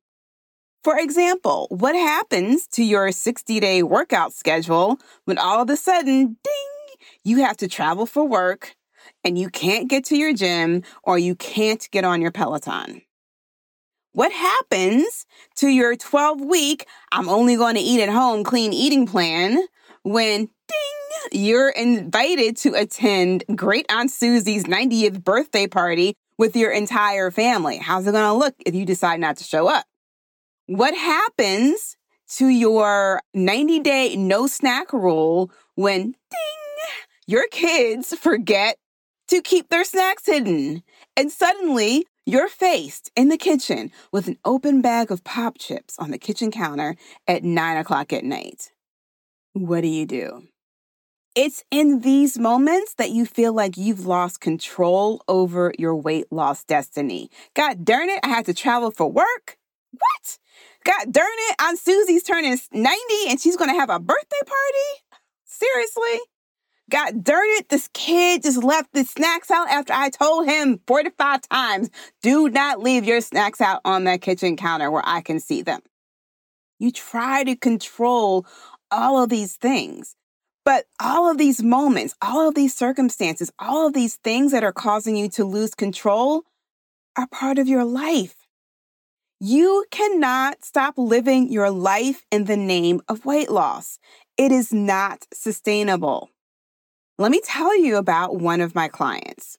For 0.84 0.96
example, 0.96 1.66
what 1.70 1.94
happens 1.94 2.66
to 2.68 2.84
your 2.84 3.10
60 3.10 3.60
day 3.60 3.82
workout 3.82 4.32
schedule 4.32 4.98
when 5.24 5.36
all 5.36 5.60
of 5.60 5.68
a 5.68 5.76
sudden, 5.76 6.36
ding, 6.42 6.96
you 7.24 7.38
have 7.38 7.56
to 7.58 7.68
travel 7.68 8.06
for 8.06 8.26
work 8.26 8.76
and 9.24 9.36
you 9.36 9.50
can't 9.50 9.88
get 9.88 10.04
to 10.06 10.16
your 10.16 10.32
gym 10.32 10.82
or 11.02 11.18
you 11.18 11.34
can't 11.34 11.88
get 11.90 12.04
on 12.04 12.22
your 12.22 12.30
Peloton? 12.30 13.02
What 14.12 14.32
happens 14.32 15.26
to 15.56 15.68
your 15.68 15.96
12 15.96 16.40
week, 16.40 16.86
I'm 17.12 17.28
only 17.28 17.56
going 17.56 17.74
to 17.74 17.80
eat 17.80 18.00
at 18.00 18.08
home 18.08 18.42
clean 18.42 18.72
eating 18.72 19.06
plan 19.06 19.58
when 20.02 20.38
ding, 20.38 20.99
you're 21.32 21.70
invited 21.70 22.56
to 22.58 22.74
attend 22.74 23.44
Great 23.54 23.86
Aunt 23.90 24.10
Susie's 24.10 24.64
90th 24.64 25.22
birthday 25.22 25.66
party 25.66 26.14
with 26.38 26.56
your 26.56 26.70
entire 26.70 27.30
family. 27.30 27.78
How's 27.78 28.06
it 28.06 28.12
going 28.12 28.24
to 28.24 28.32
look 28.32 28.54
if 28.64 28.74
you 28.74 28.84
decide 28.84 29.20
not 29.20 29.36
to 29.38 29.44
show 29.44 29.68
up? 29.68 29.84
What 30.66 30.94
happens 30.94 31.96
to 32.36 32.48
your 32.48 33.20
90 33.34 33.80
day 33.80 34.16
no 34.16 34.46
snack 34.46 34.92
rule 34.92 35.50
when 35.74 36.02
ding, 36.02 36.90
your 37.26 37.46
kids 37.50 38.14
forget 38.14 38.76
to 39.28 39.42
keep 39.42 39.68
their 39.68 39.84
snacks 39.84 40.26
hidden 40.26 40.82
and 41.16 41.30
suddenly 41.30 42.06
you're 42.26 42.48
faced 42.48 43.10
in 43.16 43.28
the 43.28 43.36
kitchen 43.36 43.90
with 44.12 44.28
an 44.28 44.36
open 44.44 44.80
bag 44.80 45.10
of 45.10 45.24
pop 45.24 45.58
chips 45.58 45.96
on 45.98 46.10
the 46.10 46.18
kitchen 46.18 46.50
counter 46.50 46.94
at 47.26 47.42
nine 47.42 47.76
o'clock 47.76 48.12
at 48.12 48.24
night 48.24 48.70
what 49.52 49.80
do 49.80 49.88
you 49.88 50.06
do? 50.06 50.44
It's 51.36 51.62
in 51.70 52.00
these 52.00 52.40
moments 52.40 52.94
that 52.94 53.10
you 53.10 53.24
feel 53.24 53.52
like 53.52 53.76
you've 53.76 54.04
lost 54.04 54.40
control 54.40 55.22
over 55.28 55.72
your 55.78 55.94
weight 55.94 56.26
loss 56.32 56.64
destiny. 56.64 57.30
God 57.54 57.84
darn 57.84 58.08
it, 58.08 58.18
I 58.24 58.28
had 58.28 58.46
to 58.46 58.54
travel 58.54 58.90
for 58.90 59.06
work. 59.10 59.56
What? 59.92 60.38
God 60.84 61.12
darn 61.12 61.28
it, 61.30 61.56
Aunt 61.60 61.78
Susie's 61.78 62.24
turning 62.24 62.58
90 62.72 62.98
and 63.28 63.40
she's 63.40 63.56
going 63.56 63.70
to 63.70 63.78
have 63.78 63.90
a 63.90 64.00
birthday 64.00 64.40
party? 64.44 65.20
Seriously? 65.44 66.20
God 66.90 67.22
darn 67.22 67.46
it, 67.50 67.68
this 67.68 67.88
kid 67.94 68.42
just 68.42 68.64
left 68.64 68.92
the 68.92 69.04
snacks 69.04 69.52
out 69.52 69.68
after 69.68 69.92
I 69.92 70.10
told 70.10 70.48
him 70.48 70.80
45 70.88 71.42
times 71.42 71.90
do 72.22 72.48
not 72.48 72.80
leave 72.80 73.04
your 73.04 73.20
snacks 73.20 73.60
out 73.60 73.80
on 73.84 74.02
that 74.04 74.20
kitchen 74.20 74.56
counter 74.56 74.90
where 74.90 75.04
I 75.06 75.20
can 75.20 75.38
see 75.38 75.62
them. 75.62 75.82
You 76.80 76.90
try 76.90 77.44
to 77.44 77.54
control 77.54 78.46
all 78.90 79.22
of 79.22 79.28
these 79.28 79.54
things. 79.54 80.16
But 80.64 80.84
all 81.00 81.30
of 81.30 81.38
these 81.38 81.62
moments, 81.62 82.14
all 82.20 82.48
of 82.48 82.54
these 82.54 82.74
circumstances, 82.74 83.50
all 83.58 83.86
of 83.86 83.94
these 83.94 84.16
things 84.16 84.52
that 84.52 84.64
are 84.64 84.72
causing 84.72 85.16
you 85.16 85.28
to 85.30 85.44
lose 85.44 85.74
control 85.74 86.42
are 87.16 87.26
part 87.26 87.58
of 87.58 87.68
your 87.68 87.84
life. 87.84 88.34
You 89.40 89.86
cannot 89.90 90.64
stop 90.64 90.94
living 90.98 91.50
your 91.50 91.70
life 91.70 92.26
in 92.30 92.44
the 92.44 92.58
name 92.58 93.00
of 93.08 93.24
weight 93.24 93.50
loss. 93.50 93.98
It 94.36 94.52
is 94.52 94.72
not 94.72 95.26
sustainable. 95.32 96.28
Let 97.18 97.30
me 97.30 97.40
tell 97.44 97.78
you 97.78 97.96
about 97.96 98.36
one 98.36 98.60
of 98.60 98.74
my 98.74 98.88
clients. 98.88 99.56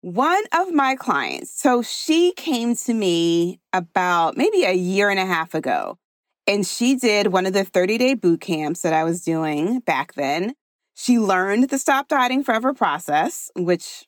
One 0.00 0.42
of 0.58 0.72
my 0.72 0.94
clients, 0.94 1.50
so 1.50 1.82
she 1.82 2.32
came 2.32 2.76
to 2.76 2.94
me 2.94 3.60
about 3.72 4.36
maybe 4.36 4.64
a 4.64 4.72
year 4.72 5.10
and 5.10 5.18
a 5.18 5.26
half 5.26 5.54
ago. 5.54 5.98
And 6.46 6.66
she 6.66 6.94
did 6.94 7.28
one 7.28 7.46
of 7.46 7.52
the 7.52 7.64
30 7.64 7.98
day 7.98 8.14
boot 8.14 8.40
camps 8.40 8.82
that 8.82 8.92
I 8.92 9.04
was 9.04 9.22
doing 9.22 9.80
back 9.80 10.14
then. 10.14 10.54
She 10.94 11.18
learned 11.18 11.68
the 11.68 11.78
Stop 11.78 12.08
Dieting 12.08 12.44
Forever 12.44 12.72
process, 12.72 13.50
which 13.56 14.06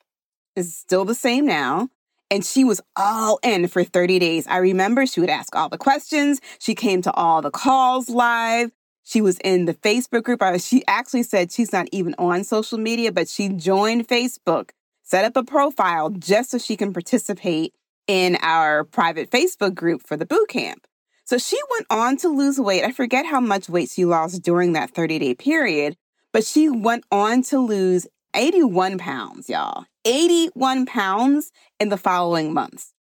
is 0.57 0.77
still 0.77 1.05
the 1.05 1.15
same 1.15 1.47
now. 1.47 1.89
And 2.31 2.45
she 2.45 2.63
was 2.63 2.81
all 2.95 3.39
in 3.43 3.69
for 3.69 3.83
30 3.83 4.19
days. 4.19 4.47
I 4.47 4.59
remember 4.59 5.07
she 5.07 5.21
would 5.21 5.31
ask 5.31 5.57
all 5.57 5.69
the 5.69 5.79
questions. 5.79 6.41
She 6.59 6.75
came 6.75 7.03
to 7.03 7.13
all 7.13 7.43
the 7.43 7.51
calls 7.51 8.09
live. 8.09 8.71
She 9.03 9.21
was 9.21 9.39
in 9.39 9.65
the 9.65 9.75
Facebook 9.75 10.25
group. 10.25 10.43
She 10.61 10.85
actually 10.87 11.23
said 11.23 11.51
she's 11.51 11.73
not 11.73 11.89
even 11.93 12.15
on 12.19 12.45
social 12.45 12.79
media, 12.79 13.11
but 13.11 13.29
she 13.29 13.49
joined 13.49 14.07
Facebook, 14.07 14.71
set 15.03 15.25
up 15.25 15.37
a 15.37 15.43
profile 15.43 16.11
just 16.11 16.51
so 16.51 16.59
she 16.59 16.77
can 16.77 16.93
participate 16.93 17.75
in 18.07 18.37
our 18.43 18.85
private 18.85 19.31
Facebook 19.31 19.75
group 19.75 20.07
for 20.07 20.17
the 20.17 20.27
boot 20.27 20.49
camp. 20.49 20.87
So 21.29 21.37
she 21.37 21.59
went 21.73 21.87
on 21.91 22.17
to 22.19 22.29
lose 22.31 22.59
weight. 22.59 22.85
I 22.85 22.91
forget 22.91 23.27
how 23.27 23.39
much 23.39 23.69
weight 23.69 23.91
she 23.91 24.07
lost 24.07 24.41
during 24.41 24.73
that 24.73 24.93
30 24.93 25.19
day 25.19 25.35
period, 25.35 25.95
but 26.33 26.43
she 26.43 26.71
went 26.71 27.05
on 27.13 27.43
to 27.43 27.59
lose 27.59 28.07
81 28.33 28.97
pounds, 28.97 29.51
y'all. 29.51 29.85
81 30.07 30.87
pounds 30.87 31.53
in 31.79 31.91
the 31.91 31.99
following 31.99 32.55
months. 32.55 32.95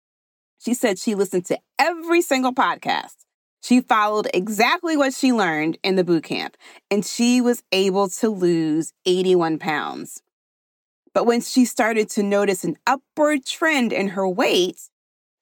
She 0.58 0.72
said 0.72 0.98
she 0.98 1.14
listened 1.14 1.44
to 1.46 1.58
every 1.78 2.22
single 2.22 2.54
podcast. 2.54 3.26
She 3.62 3.82
followed 3.82 4.30
exactly 4.32 4.96
what 4.96 5.12
she 5.12 5.30
learned 5.30 5.76
in 5.82 5.96
the 5.96 6.04
boot 6.04 6.24
camp, 6.24 6.56
and 6.90 7.04
she 7.04 7.42
was 7.42 7.62
able 7.72 8.08
to 8.08 8.30
lose 8.30 8.94
81 9.04 9.58
pounds. 9.58 10.22
But 11.12 11.26
when 11.26 11.42
she 11.42 11.66
started 11.66 12.08
to 12.10 12.22
notice 12.22 12.64
an 12.64 12.78
upward 12.86 13.44
trend 13.44 13.92
in 13.92 14.08
her 14.08 14.26
weight, 14.26 14.78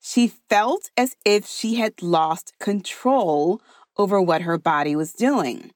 she 0.04 0.26
felt 0.26 0.90
as 0.96 1.14
if 1.24 1.46
she 1.46 1.76
had 1.76 2.02
lost 2.02 2.52
control 2.58 3.62
over 3.96 4.20
what 4.20 4.42
her 4.42 4.58
body 4.58 4.96
was 4.96 5.12
doing. 5.12 5.70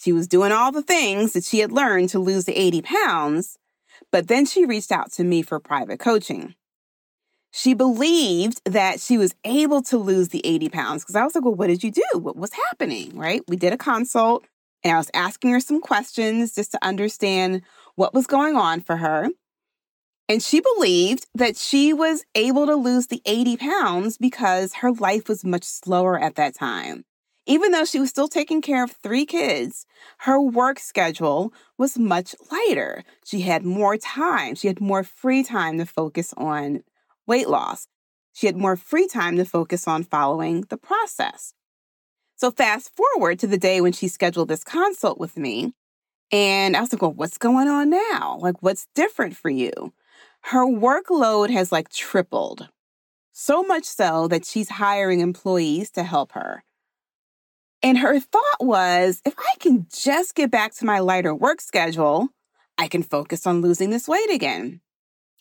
She 0.00 0.10
was 0.10 0.26
doing 0.26 0.52
all 0.52 0.72
the 0.72 0.82
things 0.82 1.34
that 1.34 1.44
she 1.44 1.58
had 1.58 1.70
learned 1.70 2.08
to 2.10 2.18
lose 2.18 2.46
the 2.46 2.56
80 2.56 2.82
pounds, 2.82 3.58
but 4.10 4.26
then 4.26 4.46
she 4.46 4.64
reached 4.64 4.90
out 4.90 5.12
to 5.12 5.24
me 5.24 5.42
for 5.42 5.60
private 5.60 6.00
coaching. 6.00 6.54
She 7.50 7.74
believed 7.74 8.62
that 8.64 9.00
she 9.00 9.18
was 9.18 9.34
able 9.44 9.82
to 9.82 9.98
lose 9.98 10.28
the 10.28 10.44
80 10.46 10.70
pounds 10.70 11.02
because 11.02 11.16
I 11.16 11.24
was 11.24 11.34
like, 11.34 11.44
well, 11.44 11.54
what 11.54 11.66
did 11.66 11.84
you 11.84 11.90
do? 11.90 12.18
What 12.18 12.36
was 12.36 12.52
happening? 12.68 13.16
Right? 13.18 13.42
We 13.48 13.56
did 13.56 13.74
a 13.74 13.78
consult 13.78 14.46
and 14.82 14.94
I 14.94 14.98
was 14.98 15.10
asking 15.12 15.50
her 15.50 15.60
some 15.60 15.82
questions 15.82 16.54
just 16.54 16.70
to 16.72 16.82
understand 16.82 17.62
what 17.96 18.14
was 18.14 18.26
going 18.26 18.56
on 18.56 18.80
for 18.80 18.96
her. 18.96 19.28
And 20.28 20.42
she 20.42 20.60
believed 20.60 21.26
that 21.34 21.56
she 21.56 21.94
was 21.94 22.24
able 22.34 22.66
to 22.66 22.74
lose 22.74 23.06
the 23.06 23.22
80 23.24 23.56
pounds 23.56 24.18
because 24.18 24.74
her 24.74 24.92
life 24.92 25.26
was 25.26 25.44
much 25.44 25.64
slower 25.64 26.18
at 26.18 26.34
that 26.34 26.54
time. 26.54 27.04
Even 27.46 27.72
though 27.72 27.86
she 27.86 27.98
was 27.98 28.10
still 28.10 28.28
taking 28.28 28.60
care 28.60 28.84
of 28.84 28.90
three 28.90 29.24
kids, 29.24 29.86
her 30.18 30.38
work 30.38 30.78
schedule 30.78 31.54
was 31.78 31.98
much 31.98 32.34
lighter. 32.52 33.04
She 33.24 33.40
had 33.40 33.64
more 33.64 33.96
time. 33.96 34.54
She 34.54 34.68
had 34.68 34.82
more 34.82 35.02
free 35.02 35.42
time 35.42 35.78
to 35.78 35.86
focus 35.86 36.34
on 36.36 36.82
weight 37.26 37.48
loss. 37.48 37.88
She 38.34 38.46
had 38.46 38.56
more 38.56 38.76
free 38.76 39.08
time 39.08 39.38
to 39.38 39.46
focus 39.46 39.88
on 39.88 40.04
following 40.04 40.66
the 40.68 40.76
process. 40.76 41.54
So, 42.36 42.50
fast 42.50 42.92
forward 42.94 43.38
to 43.38 43.46
the 43.46 43.58
day 43.58 43.80
when 43.80 43.92
she 43.92 44.08
scheduled 44.08 44.48
this 44.48 44.62
consult 44.62 45.18
with 45.18 45.38
me. 45.38 45.72
And 46.30 46.76
I 46.76 46.80
was 46.82 46.92
like, 46.92 47.00
well, 47.00 47.14
what's 47.14 47.38
going 47.38 47.66
on 47.66 47.88
now? 47.88 48.38
Like, 48.42 48.62
what's 48.62 48.86
different 48.94 49.34
for 49.36 49.48
you? 49.48 49.94
Her 50.44 50.64
workload 50.64 51.50
has 51.50 51.72
like 51.72 51.88
tripled. 51.88 52.68
So 53.32 53.62
much 53.62 53.84
so 53.84 54.26
that 54.28 54.44
she's 54.44 54.68
hiring 54.68 55.20
employees 55.20 55.90
to 55.92 56.02
help 56.02 56.32
her. 56.32 56.64
And 57.82 57.98
her 57.98 58.18
thought 58.18 58.60
was 58.60 59.22
if 59.24 59.34
I 59.38 59.54
can 59.60 59.86
just 59.94 60.34
get 60.34 60.50
back 60.50 60.74
to 60.74 60.84
my 60.84 60.98
lighter 60.98 61.34
work 61.34 61.60
schedule, 61.60 62.28
I 62.76 62.88
can 62.88 63.02
focus 63.02 63.46
on 63.46 63.60
losing 63.60 63.90
this 63.90 64.08
weight 64.08 64.30
again. 64.30 64.80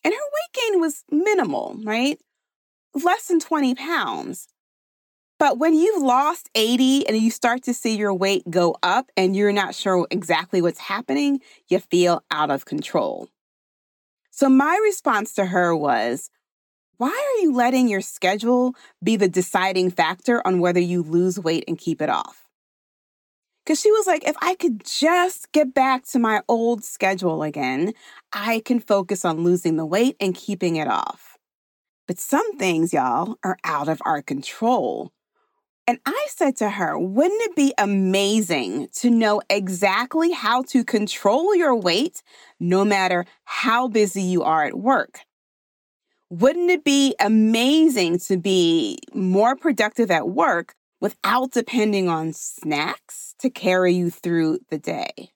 And 0.04 0.14
her 0.14 0.20
weight 0.20 0.72
gain 0.72 0.80
was 0.80 1.04
minimal, 1.10 1.80
right? 1.84 2.20
Less 2.94 3.28
than 3.28 3.40
20 3.40 3.76
pounds. 3.76 4.48
But 5.40 5.60
when 5.60 5.76
you've 5.76 6.02
lost 6.02 6.50
80 6.56 7.08
and 7.08 7.18
you 7.18 7.30
start 7.30 7.64
to 7.64 7.74
see 7.74 7.96
your 7.96 8.14
weight 8.14 8.44
go 8.50 8.76
up 8.82 9.12
and 9.16 9.36
you're 9.36 9.52
not 9.52 9.76
sure 9.76 10.08
exactly 10.10 10.62
what's 10.62 10.80
happening, 10.80 11.42
you 11.68 11.80
feel 11.80 12.24
out 12.32 12.50
of 12.50 12.66
control. 12.66 13.30
So 14.38 14.50
my 14.50 14.80
response 14.84 15.34
to 15.34 15.48
her 15.48 15.76
was, 15.76 16.30
why 16.98 17.10
are 17.10 17.42
you 17.42 17.56
letting 17.56 17.88
your 17.88 18.02
schedule 18.02 18.76
be 19.04 19.16
the 19.16 19.28
deciding 19.28 19.90
factor 19.90 20.46
on 20.46 20.60
whether 20.60 20.80
you 20.80 21.02
lose 21.02 21.40
weight 21.40 21.64
and 21.68 21.76
keep 21.76 22.04
it 22.04 22.10
off? 22.10 22.48
Because 23.66 23.82
she 23.82 23.90
was 23.90 24.06
like, 24.06 24.28
if 24.28 24.36
I 24.40 24.54
could 24.54 24.84
just 24.86 25.52
get 25.54 25.74
back 25.74 26.06
to 26.10 26.20
my 26.20 26.44
old 26.48 26.84
schedule 26.84 27.42
again, 27.42 27.96
I 28.32 28.60
can 28.60 28.80
focus 28.80 29.26
on 29.26 29.44
losing 29.44 29.76
the 29.76 29.88
weight 29.88 30.16
and 30.20 30.36
keeping 30.36 30.76
it 30.76 30.88
off. 30.88 31.40
But 32.08 32.20
some 32.20 32.60
things, 32.60 32.94
y'all, 32.94 33.40
are 33.44 33.58
out 33.64 33.90
of 33.90 34.04
our 34.06 34.22
control. 34.22 35.12
And 35.90 36.00
I 36.06 36.28
said 36.30 36.58
to 36.58 36.70
her, 36.70 37.00
wouldn't 37.00 37.42
it 37.44 37.56
be 37.56 37.74
amazing 37.78 38.90
to 38.96 39.10
know 39.10 39.42
exactly 39.50 40.32
how 40.32 40.64
to 40.64 40.84
control 40.84 41.56
your 41.56 41.74
weight 41.76 42.22
no 42.60 42.84
matter 42.84 43.26
how 43.46 43.88
busy 43.88 44.22
you 44.22 44.44
are 44.44 44.66
at 44.66 44.78
work? 44.78 45.22
Wouldn't 46.30 46.70
it 46.70 46.84
be 46.84 47.16
amazing 47.22 48.20
to 48.28 48.36
be 48.36 49.00
more 49.14 49.56
productive 49.56 50.12
at 50.12 50.28
work 50.28 50.76
without 51.00 51.52
depending 51.52 52.10
on 52.10 52.34
snacks 52.34 53.34
to 53.40 53.50
carry 53.50 53.94
you 53.94 54.10
through 54.10 54.60
the 54.70 54.78
day? 54.78 55.30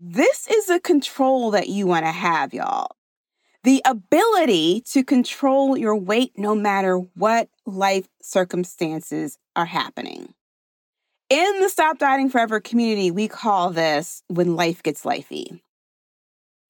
This 0.00 0.48
is 0.48 0.70
a 0.70 0.80
control 0.80 1.50
that 1.50 1.68
you 1.68 1.86
want 1.86 2.06
to 2.06 2.12
have, 2.12 2.54
y'all. 2.54 2.96
The 3.64 3.82
ability 3.84 4.82
to 4.92 5.02
control 5.02 5.76
your 5.76 5.96
weight 5.96 6.32
no 6.36 6.54
matter 6.54 6.98
what 6.98 7.48
life 7.66 8.06
circumstances 8.22 9.38
are 9.56 9.64
happening. 9.64 10.34
In 11.30 11.60
the 11.60 11.68
Stop 11.68 11.98
Dieting 11.98 12.28
Forever 12.28 12.60
community, 12.60 13.10
we 13.10 13.26
call 13.26 13.70
this 13.70 14.22
when 14.28 14.54
life 14.54 14.82
gets 14.82 15.04
lifey 15.04 15.60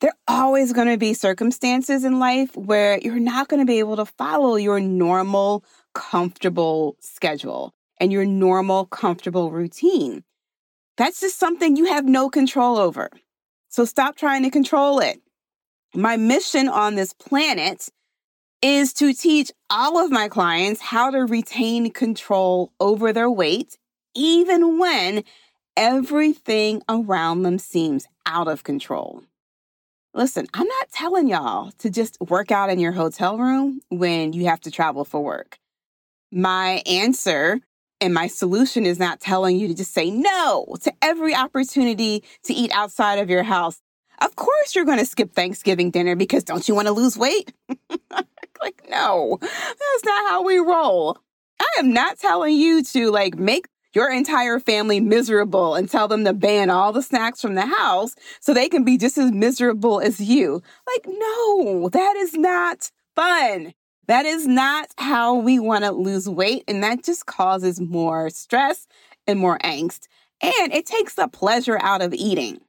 there 0.05 0.13
are 0.29 0.45
always 0.45 0.75
going 0.75 0.89
to 0.89 0.99
be 0.99 1.15
circumstances 1.15 2.05
in 2.05 2.19
life 2.19 2.55
where 2.57 2.99
you're 2.99 3.19
not 3.19 3.49
going 3.49 3.61
to 3.61 3.65
be 3.65 3.79
able 3.79 3.97
to 3.97 4.05
follow 4.05 4.57
your 4.57 4.79
normal, 4.79 5.65
comfortable 5.95 6.95
schedule 7.01 7.73
and 7.99 8.13
your 8.13 8.27
normal, 8.27 8.85
comfortable 8.85 9.51
routine. 9.51 10.23
That's 10.99 11.21
just 11.21 11.39
something 11.39 11.77
you 11.77 11.87
have 11.87 12.05
no 12.05 12.29
control 12.29 12.77
over. 12.77 13.09
So 13.69 13.87
stop 13.87 14.17
trying 14.17 14.43
to 14.43 14.51
control 14.51 14.99
it. 15.01 15.23
My 15.95 16.17
mission 16.17 16.69
on 16.69 16.97
this 16.97 17.13
planet 17.13 17.89
is 18.61 18.93
to 18.95 19.13
teach 19.15 19.53
all 19.71 20.05
of 20.05 20.11
my 20.11 20.29
clients 20.29 20.81
how 20.81 21.11
to 21.11 21.21
retain 21.21 21.93
control 21.93 22.73
over 22.81 23.13
their 23.13 23.31
weight, 23.31 23.79
even 24.15 24.79
when 24.79 25.23
everything 25.77 26.83
around 26.89 27.43
them 27.43 27.59
seems 27.59 28.07
out 28.27 28.49
of 28.49 28.65
control. 28.65 29.23
Listen, 30.15 30.47
I'm 30.53 30.67
not 30.67 30.91
telling 30.91 31.29
y'all 31.29 31.71
to 31.79 31.91
just 31.91 32.21
work 32.21 32.51
out 32.51 32.71
in 32.71 32.81
your 32.81 32.93
hotel 32.93 33.39
room 33.39 33.81
when 33.89 34.33
you 34.33 34.47
have 34.47 34.61
to 34.63 34.71
travel 34.71 35.05
for 35.05 35.21
work. 35.21 35.59
My 36.33 36.83
answer 36.87 37.61
and 38.01 38.13
my 38.13 38.27
solution 38.27 38.85
is 38.85 38.99
not 38.99 39.21
telling 39.21 39.59
you 39.59 39.69
to 39.69 39.75
just 39.75 39.95
say 39.95 40.11
no 40.11 40.77
to 40.83 40.93
every 41.03 41.35
opportunity 41.35 42.25
to 42.45 42.53
eat 42.53 42.73
outside 42.73 43.19
of 43.19 43.31
your 43.31 43.45
house. 43.45 43.81
Of 44.21 44.37
course, 44.37 44.75
you're 44.75 44.85
going 44.85 44.99
to 44.99 45.07
skip 45.07 45.33
Thanksgiving 45.33 45.91
dinner 45.91 46.17
because 46.17 46.45
don't 46.45 46.69
you 46.69 46.75
want 46.75 46.87
to 46.87 46.93
lose 46.93 47.17
weight? 47.17 47.53
like, 48.61 48.83
no, 48.89 49.39
that's 49.41 50.05
not 50.05 50.31
how 50.31 50.43
we 50.43 50.59
roll. 50.59 51.19
I 51.61 51.79
am 51.79 51.93
not 51.93 52.19
telling 52.19 52.57
you 52.57 52.83
to 52.85 53.11
like 53.11 53.37
make 53.37 53.67
your 53.95 54.11
entire 54.11 54.59
family 54.59 55.01
miserable 55.01 55.75
and 55.75 55.89
tell 55.89 56.09
them 56.09 56.25
to 56.25 56.33
ban 56.33 56.69
all 56.69 56.93
the 56.93 57.03
snacks 57.03 57.41
from 57.41 57.55
the 57.55 57.67
house 57.67 58.15
so 58.41 58.53
they 58.53 58.69
can 58.69 58.85
be 58.85 58.99
just 58.99 59.17
as 59.17 59.31
miserable 59.31 60.01
as 60.01 60.21
you. 60.21 60.63
Like, 60.87 61.07
no, 61.07 61.89
that 61.91 62.17
is 62.17 62.35
not 62.35 62.91
fun. 63.15 63.73
That 64.07 64.27
is 64.27 64.47
not 64.47 64.89
how 64.99 65.35
we 65.37 65.59
want 65.59 65.85
to 65.85 65.93
lose 65.93 66.29
weight. 66.29 66.65
And 66.69 66.83
that 66.83 67.05
just 67.05 67.27
causes 67.27 67.81
more 67.81 68.31
stress 68.31 68.87
and 69.27 69.39
more 69.39 69.59
angst. 69.59 70.09
And 70.43 70.73
it 70.73 70.85
takes 70.85 71.15
the 71.15 71.29
pleasure 71.29 71.79
out 71.81 72.03
of 72.03 72.13
eating. 72.13 72.61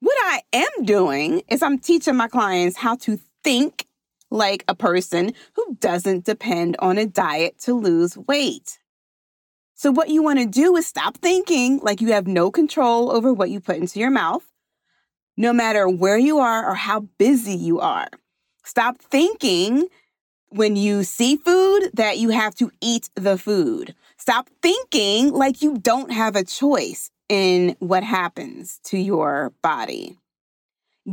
What 0.00 0.16
I 0.20 0.42
am 0.52 0.84
doing 0.84 1.42
is 1.48 1.60
I'm 1.60 1.78
teaching 1.78 2.14
my 2.14 2.28
clients 2.28 2.76
how 2.76 2.94
to 2.96 3.18
think 3.42 3.86
like 4.30 4.64
a 4.68 4.74
person 4.74 5.32
who 5.54 5.76
doesn't 5.80 6.24
depend 6.24 6.76
on 6.78 6.98
a 6.98 7.06
diet 7.06 7.58
to 7.62 7.74
lose 7.74 8.16
weight. 8.16 8.78
So, 9.74 9.90
what 9.90 10.08
you 10.08 10.22
want 10.22 10.38
to 10.38 10.46
do 10.46 10.76
is 10.76 10.86
stop 10.86 11.16
thinking 11.18 11.78
like 11.82 12.00
you 12.00 12.12
have 12.12 12.28
no 12.28 12.50
control 12.50 13.10
over 13.10 13.32
what 13.32 13.50
you 13.50 13.60
put 13.60 13.76
into 13.76 13.98
your 13.98 14.10
mouth, 14.10 14.44
no 15.36 15.52
matter 15.52 15.88
where 15.88 16.18
you 16.18 16.38
are 16.38 16.68
or 16.68 16.74
how 16.74 17.00
busy 17.18 17.54
you 17.54 17.80
are. 17.80 18.08
Stop 18.64 18.98
thinking 18.98 19.88
when 20.50 20.76
you 20.76 21.02
see 21.02 21.36
food 21.36 21.90
that 21.94 22.18
you 22.18 22.28
have 22.28 22.54
to 22.56 22.70
eat 22.80 23.10
the 23.16 23.36
food. 23.36 23.94
Stop 24.16 24.48
thinking 24.62 25.32
like 25.32 25.60
you 25.60 25.76
don't 25.78 26.12
have 26.12 26.36
a 26.36 26.44
choice 26.44 27.10
in 27.28 27.76
what 27.78 28.02
happens 28.02 28.80
to 28.84 28.98
your 28.98 29.52
body. 29.62 30.16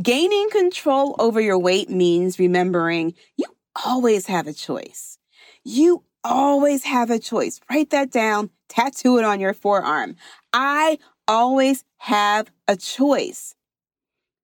Gaining 0.02 0.50
control 0.50 1.16
over 1.18 1.40
your 1.40 1.58
weight 1.58 1.88
means 1.88 2.38
remembering 2.38 3.14
you 3.36 3.46
always 3.84 4.26
have 4.26 4.46
a 4.46 4.52
choice. 4.52 5.18
You 5.64 6.04
always 6.24 6.84
have 6.84 7.10
a 7.10 7.18
choice. 7.18 7.60
Write 7.70 7.90
that 7.90 8.10
down, 8.10 8.50
tattoo 8.68 9.18
it 9.18 9.24
on 9.24 9.40
your 9.40 9.54
forearm. 9.54 10.16
I 10.52 10.98
always 11.28 11.84
have 11.98 12.50
a 12.68 12.76
choice. 12.76 13.54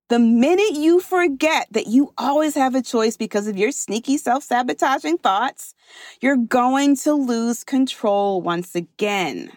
The 0.09 0.19
minute 0.19 0.73
you 0.73 0.99
forget 0.99 1.67
that 1.71 1.87
you 1.87 2.13
always 2.17 2.55
have 2.55 2.75
a 2.75 2.81
choice 2.81 3.17
because 3.17 3.47
of 3.47 3.57
your 3.57 3.71
sneaky 3.71 4.17
self 4.17 4.43
sabotaging 4.43 5.17
thoughts, 5.17 5.73
you're 6.21 6.37
going 6.37 6.95
to 6.97 7.13
lose 7.13 7.63
control 7.63 8.41
once 8.41 8.75
again. 8.75 9.51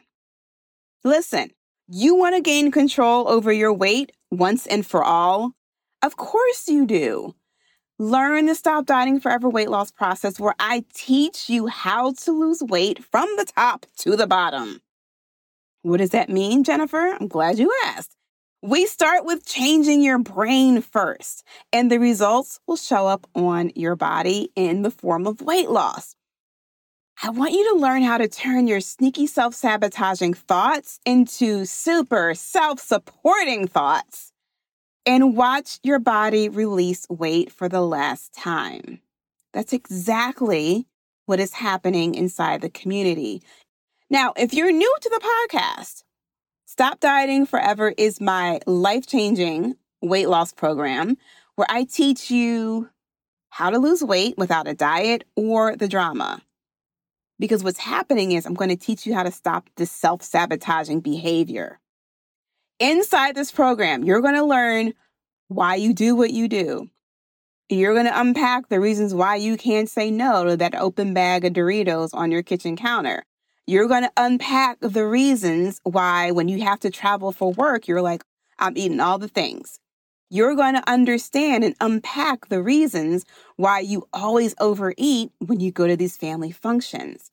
Listen, 1.04 1.50
you 1.88 2.16
want 2.16 2.34
to 2.34 2.40
gain 2.40 2.72
control 2.72 3.28
over 3.28 3.52
your 3.52 3.72
weight 3.72 4.12
once 4.30 4.66
and 4.66 4.84
for 4.84 5.04
all? 5.04 5.52
Of 6.02 6.16
course 6.16 6.68
you 6.68 6.84
do. 6.84 7.34
Learn 7.98 8.46
the 8.46 8.54
Stop 8.54 8.86
Dieting 8.86 9.20
Forever 9.20 9.48
weight 9.48 9.70
loss 9.70 9.90
process 9.90 10.40
where 10.40 10.54
I 10.58 10.84
teach 10.92 11.48
you 11.48 11.68
how 11.68 12.12
to 12.12 12.32
lose 12.32 12.62
weight 12.62 13.04
from 13.04 13.28
the 13.36 13.44
top 13.44 13.86
to 13.98 14.16
the 14.16 14.26
bottom. 14.26 14.82
What 15.82 15.98
does 15.98 16.10
that 16.10 16.28
mean, 16.28 16.64
Jennifer? 16.64 17.16
I'm 17.18 17.28
glad 17.28 17.58
you 17.58 17.72
asked. 17.84 18.16
We 18.62 18.86
start 18.86 19.24
with 19.24 19.46
changing 19.46 20.02
your 20.02 20.18
brain 20.18 20.82
first, 20.82 21.44
and 21.72 21.88
the 21.88 22.00
results 22.00 22.58
will 22.66 22.76
show 22.76 23.06
up 23.06 23.28
on 23.36 23.70
your 23.76 23.94
body 23.94 24.50
in 24.56 24.82
the 24.82 24.90
form 24.90 25.26
of 25.26 25.40
weight 25.40 25.70
loss. 25.70 26.15
I 27.22 27.30
want 27.30 27.52
you 27.52 27.72
to 27.72 27.80
learn 27.80 28.02
how 28.02 28.18
to 28.18 28.28
turn 28.28 28.66
your 28.66 28.80
sneaky 28.80 29.26
self 29.26 29.54
sabotaging 29.54 30.34
thoughts 30.34 31.00
into 31.06 31.64
super 31.64 32.34
self 32.34 32.78
supporting 32.78 33.66
thoughts 33.66 34.32
and 35.06 35.34
watch 35.34 35.78
your 35.82 35.98
body 35.98 36.50
release 36.50 37.06
weight 37.08 37.50
for 37.50 37.70
the 37.70 37.80
last 37.80 38.34
time. 38.34 39.00
That's 39.54 39.72
exactly 39.72 40.86
what 41.24 41.40
is 41.40 41.54
happening 41.54 42.14
inside 42.14 42.60
the 42.60 42.68
community. 42.68 43.42
Now, 44.10 44.34
if 44.36 44.52
you're 44.52 44.70
new 44.70 44.96
to 45.00 45.08
the 45.08 45.48
podcast, 45.48 46.02
Stop 46.66 47.00
Dieting 47.00 47.46
Forever 47.46 47.94
is 47.96 48.20
my 48.20 48.60
life 48.66 49.06
changing 49.06 49.76
weight 50.02 50.28
loss 50.28 50.52
program 50.52 51.16
where 51.54 51.66
I 51.70 51.84
teach 51.84 52.30
you 52.30 52.90
how 53.48 53.70
to 53.70 53.78
lose 53.78 54.04
weight 54.04 54.36
without 54.36 54.68
a 54.68 54.74
diet 54.74 55.24
or 55.34 55.76
the 55.76 55.88
drama. 55.88 56.42
Because 57.38 57.62
what's 57.62 57.78
happening 57.78 58.32
is 58.32 58.46
I'm 58.46 58.54
going 58.54 58.70
to 58.70 58.76
teach 58.76 59.06
you 59.06 59.14
how 59.14 59.22
to 59.22 59.30
stop 59.30 59.68
this 59.76 59.90
self 59.90 60.22
sabotaging 60.22 61.00
behavior. 61.00 61.78
Inside 62.78 63.34
this 63.34 63.52
program, 63.52 64.04
you're 64.04 64.20
going 64.20 64.34
to 64.34 64.44
learn 64.44 64.94
why 65.48 65.76
you 65.76 65.94
do 65.94 66.14
what 66.14 66.30
you 66.30 66.48
do. 66.48 66.90
You're 67.68 67.94
going 67.94 68.06
to 68.06 68.20
unpack 68.20 68.68
the 68.68 68.80
reasons 68.80 69.12
why 69.12 69.36
you 69.36 69.56
can't 69.56 69.88
say 69.88 70.10
no 70.10 70.44
to 70.44 70.56
that 70.56 70.74
open 70.74 71.14
bag 71.14 71.44
of 71.44 71.52
Doritos 71.52 72.10
on 72.12 72.30
your 72.30 72.42
kitchen 72.42 72.76
counter. 72.76 73.24
You're 73.66 73.88
going 73.88 74.04
to 74.04 74.12
unpack 74.16 74.78
the 74.80 75.04
reasons 75.04 75.80
why, 75.82 76.30
when 76.30 76.46
you 76.48 76.62
have 76.62 76.78
to 76.80 76.90
travel 76.90 77.32
for 77.32 77.52
work, 77.52 77.88
you're 77.88 78.02
like, 78.02 78.22
I'm 78.58 78.76
eating 78.76 79.00
all 79.00 79.18
the 79.18 79.26
things. 79.26 79.80
You're 80.28 80.56
going 80.56 80.74
to 80.74 80.90
understand 80.90 81.62
and 81.62 81.76
unpack 81.80 82.48
the 82.48 82.62
reasons 82.62 83.24
why 83.56 83.80
you 83.80 84.08
always 84.12 84.54
overeat 84.58 85.30
when 85.38 85.60
you 85.60 85.70
go 85.70 85.86
to 85.86 85.96
these 85.96 86.16
family 86.16 86.50
functions. 86.50 87.30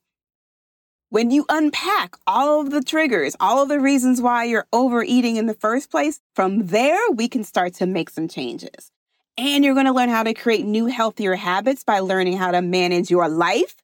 When 1.10 1.30
you 1.30 1.44
unpack 1.48 2.16
all 2.26 2.60
of 2.60 2.70
the 2.70 2.82
triggers, 2.82 3.36
all 3.40 3.62
of 3.62 3.68
the 3.68 3.80
reasons 3.80 4.20
why 4.20 4.44
you're 4.44 4.66
overeating 4.72 5.36
in 5.36 5.46
the 5.46 5.54
first 5.54 5.90
place, 5.90 6.20
from 6.34 6.66
there, 6.66 7.00
we 7.12 7.28
can 7.28 7.44
start 7.44 7.74
to 7.74 7.86
make 7.86 8.10
some 8.10 8.28
changes. 8.28 8.90
And 9.36 9.64
you're 9.64 9.74
going 9.74 9.86
to 9.86 9.92
learn 9.92 10.08
how 10.08 10.22
to 10.22 10.34
create 10.34 10.64
new, 10.64 10.86
healthier 10.86 11.34
habits 11.34 11.82
by 11.82 12.00
learning 12.00 12.36
how 12.36 12.52
to 12.52 12.62
manage 12.62 13.10
your 13.10 13.28
life 13.28 13.76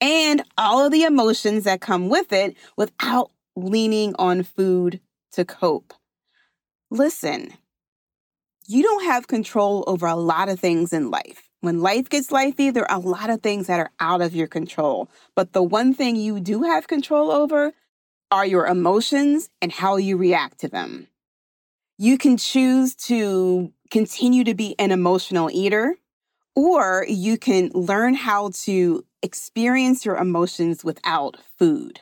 and 0.00 0.42
all 0.56 0.84
of 0.84 0.92
the 0.92 1.04
emotions 1.04 1.64
that 1.64 1.80
come 1.80 2.08
with 2.08 2.32
it 2.32 2.56
without 2.76 3.30
leaning 3.56 4.14
on 4.18 4.42
food 4.42 5.00
to 5.32 5.44
cope. 5.44 5.94
Listen, 6.90 7.52
you 8.68 8.82
don't 8.82 9.04
have 9.04 9.26
control 9.26 9.82
over 9.86 10.06
a 10.06 10.14
lot 10.14 10.50
of 10.50 10.60
things 10.60 10.92
in 10.92 11.10
life. 11.10 11.48
When 11.62 11.80
life 11.80 12.10
gets 12.10 12.28
lifey, 12.28 12.72
there 12.72 12.88
are 12.88 12.98
a 12.98 13.00
lot 13.00 13.30
of 13.30 13.40
things 13.40 13.66
that 13.66 13.80
are 13.80 13.90
out 13.98 14.20
of 14.20 14.36
your 14.36 14.46
control. 14.46 15.10
But 15.34 15.54
the 15.54 15.62
one 15.62 15.94
thing 15.94 16.16
you 16.16 16.38
do 16.38 16.62
have 16.62 16.86
control 16.86 17.32
over 17.32 17.72
are 18.30 18.46
your 18.46 18.66
emotions 18.66 19.48
and 19.62 19.72
how 19.72 19.96
you 19.96 20.18
react 20.18 20.60
to 20.60 20.68
them. 20.68 21.08
You 21.96 22.18
can 22.18 22.36
choose 22.36 22.94
to 23.06 23.72
continue 23.90 24.44
to 24.44 24.54
be 24.54 24.78
an 24.78 24.92
emotional 24.92 25.50
eater, 25.50 25.96
or 26.54 27.06
you 27.08 27.38
can 27.38 27.70
learn 27.72 28.14
how 28.14 28.50
to 28.64 29.04
experience 29.22 30.04
your 30.04 30.16
emotions 30.16 30.84
without 30.84 31.38
food. 31.58 32.00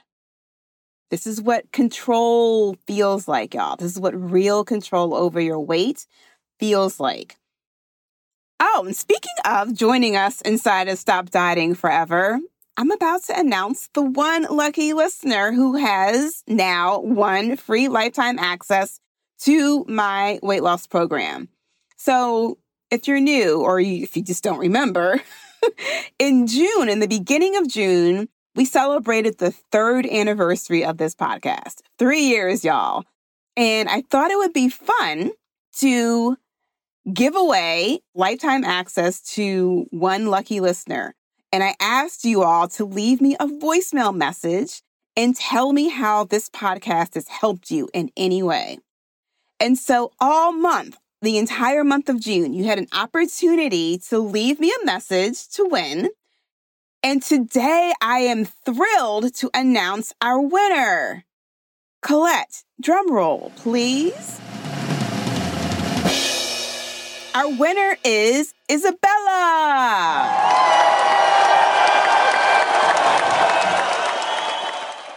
This 1.10 1.28
is 1.28 1.40
what 1.40 1.70
control 1.70 2.76
feels 2.88 3.28
like, 3.28 3.54
y'all. 3.54 3.76
This 3.76 3.92
is 3.92 4.00
what 4.00 4.20
real 4.20 4.64
control 4.64 5.14
over 5.14 5.40
your 5.40 5.60
weight 5.60 6.06
feels 6.58 7.00
like. 7.00 7.36
Oh, 8.58 8.84
and 8.86 8.96
speaking 8.96 9.34
of 9.44 9.74
joining 9.74 10.16
us 10.16 10.40
inside 10.40 10.88
of 10.88 10.98
Stop 10.98 11.30
Dieting 11.30 11.74
Forever, 11.74 12.40
I'm 12.78 12.90
about 12.90 13.22
to 13.24 13.38
announce 13.38 13.88
the 13.94 14.02
one 14.02 14.46
lucky 14.50 14.92
listener 14.92 15.52
who 15.52 15.76
has 15.76 16.42
now 16.46 17.00
one 17.00 17.56
free 17.56 17.88
lifetime 17.88 18.38
access 18.38 19.00
to 19.40 19.84
my 19.88 20.38
weight 20.42 20.62
loss 20.62 20.86
program. 20.86 21.48
So, 21.96 22.58
if 22.90 23.08
you're 23.08 23.20
new 23.20 23.60
or 23.60 23.80
if 23.80 24.16
you 24.16 24.22
just 24.22 24.44
don't 24.44 24.58
remember, 24.58 25.20
in 26.18 26.46
June, 26.46 26.88
in 26.88 27.00
the 27.00 27.08
beginning 27.08 27.56
of 27.56 27.68
June, 27.68 28.28
we 28.54 28.64
celebrated 28.64 29.38
the 29.38 29.50
third 29.50 30.06
anniversary 30.06 30.84
of 30.84 30.96
this 30.98 31.14
podcast. 31.14 31.82
Three 31.98 32.22
years, 32.22 32.64
y'all. 32.64 33.04
And 33.56 33.88
I 33.88 34.02
thought 34.02 34.30
it 34.30 34.38
would 34.38 34.52
be 34.52 34.68
fun 34.68 35.32
to 35.78 36.36
give 37.12 37.36
away 37.36 38.00
lifetime 38.14 38.64
access 38.64 39.20
to 39.34 39.86
one 39.90 40.26
lucky 40.26 40.60
listener. 40.60 41.14
And 41.52 41.62
I 41.62 41.74
asked 41.80 42.24
you 42.24 42.42
all 42.42 42.68
to 42.68 42.84
leave 42.84 43.20
me 43.20 43.36
a 43.38 43.46
voicemail 43.46 44.14
message 44.14 44.82
and 45.16 45.34
tell 45.34 45.72
me 45.72 45.88
how 45.88 46.24
this 46.24 46.50
podcast 46.50 47.14
has 47.14 47.28
helped 47.28 47.70
you 47.70 47.88
in 47.94 48.10
any 48.16 48.42
way. 48.42 48.78
And 49.58 49.78
so 49.78 50.12
all 50.20 50.52
month, 50.52 50.98
the 51.22 51.38
entire 51.38 51.84
month 51.84 52.08
of 52.08 52.20
June, 52.20 52.52
you 52.52 52.64
had 52.64 52.78
an 52.78 52.88
opportunity 52.92 53.98
to 54.08 54.18
leave 54.18 54.60
me 54.60 54.72
a 54.82 54.84
message 54.84 55.48
to 55.50 55.64
win. 55.64 56.10
And 57.02 57.22
today 57.22 57.94
I 58.02 58.18
am 58.18 58.44
thrilled 58.44 59.34
to 59.36 59.50
announce 59.54 60.12
our 60.20 60.40
winner. 60.40 61.24
Colette, 62.02 62.64
drum 62.80 63.10
roll, 63.10 63.52
please. 63.56 64.40
Our 67.36 67.50
winner 67.50 67.98
is 68.02 68.54
Isabella. 68.72 69.04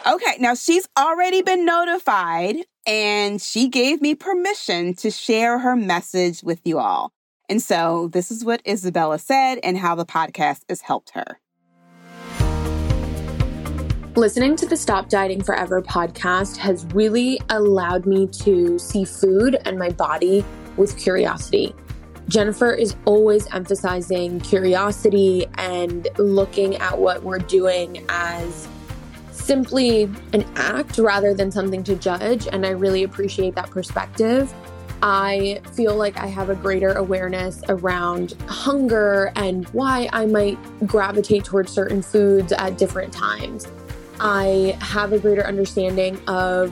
Okay, 0.05 0.35
now 0.37 0.53
she's 0.53 0.85
already 0.97 1.41
been 1.41 1.63
notified 1.63 2.57
and 2.85 3.41
she 3.41 3.69
gave 3.69 4.01
me 4.01 4.15
permission 4.15 4.95
to 4.95 5.09
share 5.09 5.59
her 5.59 5.77
message 5.77 6.43
with 6.43 6.59
you 6.65 6.77
all. 6.77 7.13
And 7.47 7.61
so 7.61 8.09
this 8.11 8.31
is 8.31 8.43
what 8.43 8.61
Isabella 8.67 9.17
said 9.17 9.59
and 9.63 9.77
how 9.77 9.95
the 9.95 10.05
podcast 10.05 10.63
has 10.67 10.81
helped 10.81 11.11
her. 11.11 11.39
Listening 14.17 14.57
to 14.57 14.65
the 14.65 14.75
Stop 14.75 15.07
Dieting 15.07 15.41
Forever 15.41 15.81
podcast 15.81 16.57
has 16.57 16.85
really 16.87 17.39
allowed 17.49 18.05
me 18.05 18.27
to 18.27 18.77
see 18.77 19.05
food 19.05 19.57
and 19.63 19.79
my 19.79 19.91
body 19.91 20.43
with 20.75 20.97
curiosity. 20.97 21.73
Jennifer 22.29 22.71
is 22.71 22.95
always 23.05 23.47
emphasizing 23.47 24.39
curiosity 24.39 25.47
and 25.57 26.07
looking 26.17 26.75
at 26.75 26.97
what 26.97 27.23
we're 27.23 27.39
doing 27.39 28.05
as 28.07 28.67
simply 29.31 30.03
an 30.33 30.45
act 30.55 30.99
rather 30.99 31.33
than 31.33 31.51
something 31.51 31.83
to 31.83 31.95
judge. 31.95 32.47
And 32.47 32.67
I 32.67 32.69
really 32.69 33.01
appreciate 33.01 33.55
that 33.55 33.71
perspective. 33.71 34.53
I 35.01 35.61
feel 35.73 35.95
like 35.95 36.17
I 36.17 36.27
have 36.27 36.49
a 36.49 36.55
greater 36.55 36.93
awareness 36.93 37.63
around 37.67 38.33
hunger 38.47 39.31
and 39.35 39.67
why 39.69 40.07
I 40.13 40.27
might 40.27 40.57
gravitate 40.85 41.45
towards 41.45 41.71
certain 41.71 42.03
foods 42.03 42.51
at 42.51 42.77
different 42.77 43.11
times. 43.11 43.65
I 44.19 44.77
have 44.81 45.13
a 45.13 45.19
greater 45.19 45.47
understanding 45.47 46.19
of 46.27 46.69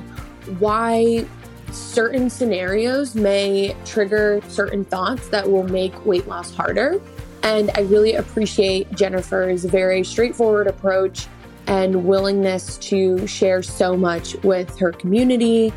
why 0.59 1.25
certain 1.71 2.29
scenarios 2.29 3.15
may 3.15 3.75
trigger 3.85 4.41
certain 4.47 4.83
thoughts 4.85 5.27
that 5.29 5.49
will 5.49 5.67
make 5.67 6.05
weight 6.05 6.27
loss 6.27 6.53
harder. 6.53 7.01
And 7.43 7.71
I 7.75 7.81
really 7.81 8.15
appreciate 8.15 8.91
Jennifer's 8.91 9.63
very 9.63 10.03
straightforward 10.03 10.67
approach 10.67 11.27
and 11.67 12.05
willingness 12.05 12.77
to 12.77 13.27
share 13.27 13.61
so 13.61 13.95
much 13.95 14.35
with 14.43 14.77
her 14.79 14.91
community 14.91 15.73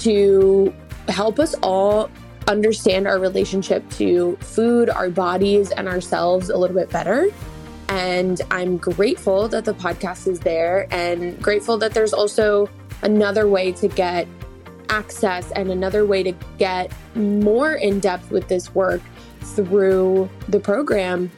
to 0.00 0.74
help 1.08 1.38
us 1.38 1.54
all 1.62 2.10
understand 2.48 3.06
our 3.06 3.18
relationship 3.18 3.88
to 3.90 4.36
food, 4.40 4.90
our 4.90 5.10
bodies, 5.10 5.70
and 5.70 5.88
ourselves 5.88 6.50
a 6.50 6.56
little 6.56 6.76
bit 6.76 6.90
better. 6.90 7.28
And 7.88 8.40
I'm 8.50 8.76
grateful 8.76 9.48
that 9.48 9.64
the 9.64 9.74
podcast 9.74 10.26
is 10.28 10.40
there 10.40 10.86
and 10.90 11.40
grateful 11.42 11.76
that 11.78 11.92
there's 11.92 12.12
also 12.12 12.68
another 13.02 13.48
way 13.48 13.72
to 13.72 13.88
get 13.88 14.28
access 14.90 15.50
and 15.52 15.70
another 15.70 16.04
way 16.04 16.22
to 16.22 16.32
get 16.58 16.92
more 17.14 17.72
in 17.72 18.00
depth 18.00 18.30
with 18.30 18.48
this 18.48 18.74
work 18.74 19.00
through 19.40 20.28
the 20.48 20.60
program 20.60 21.30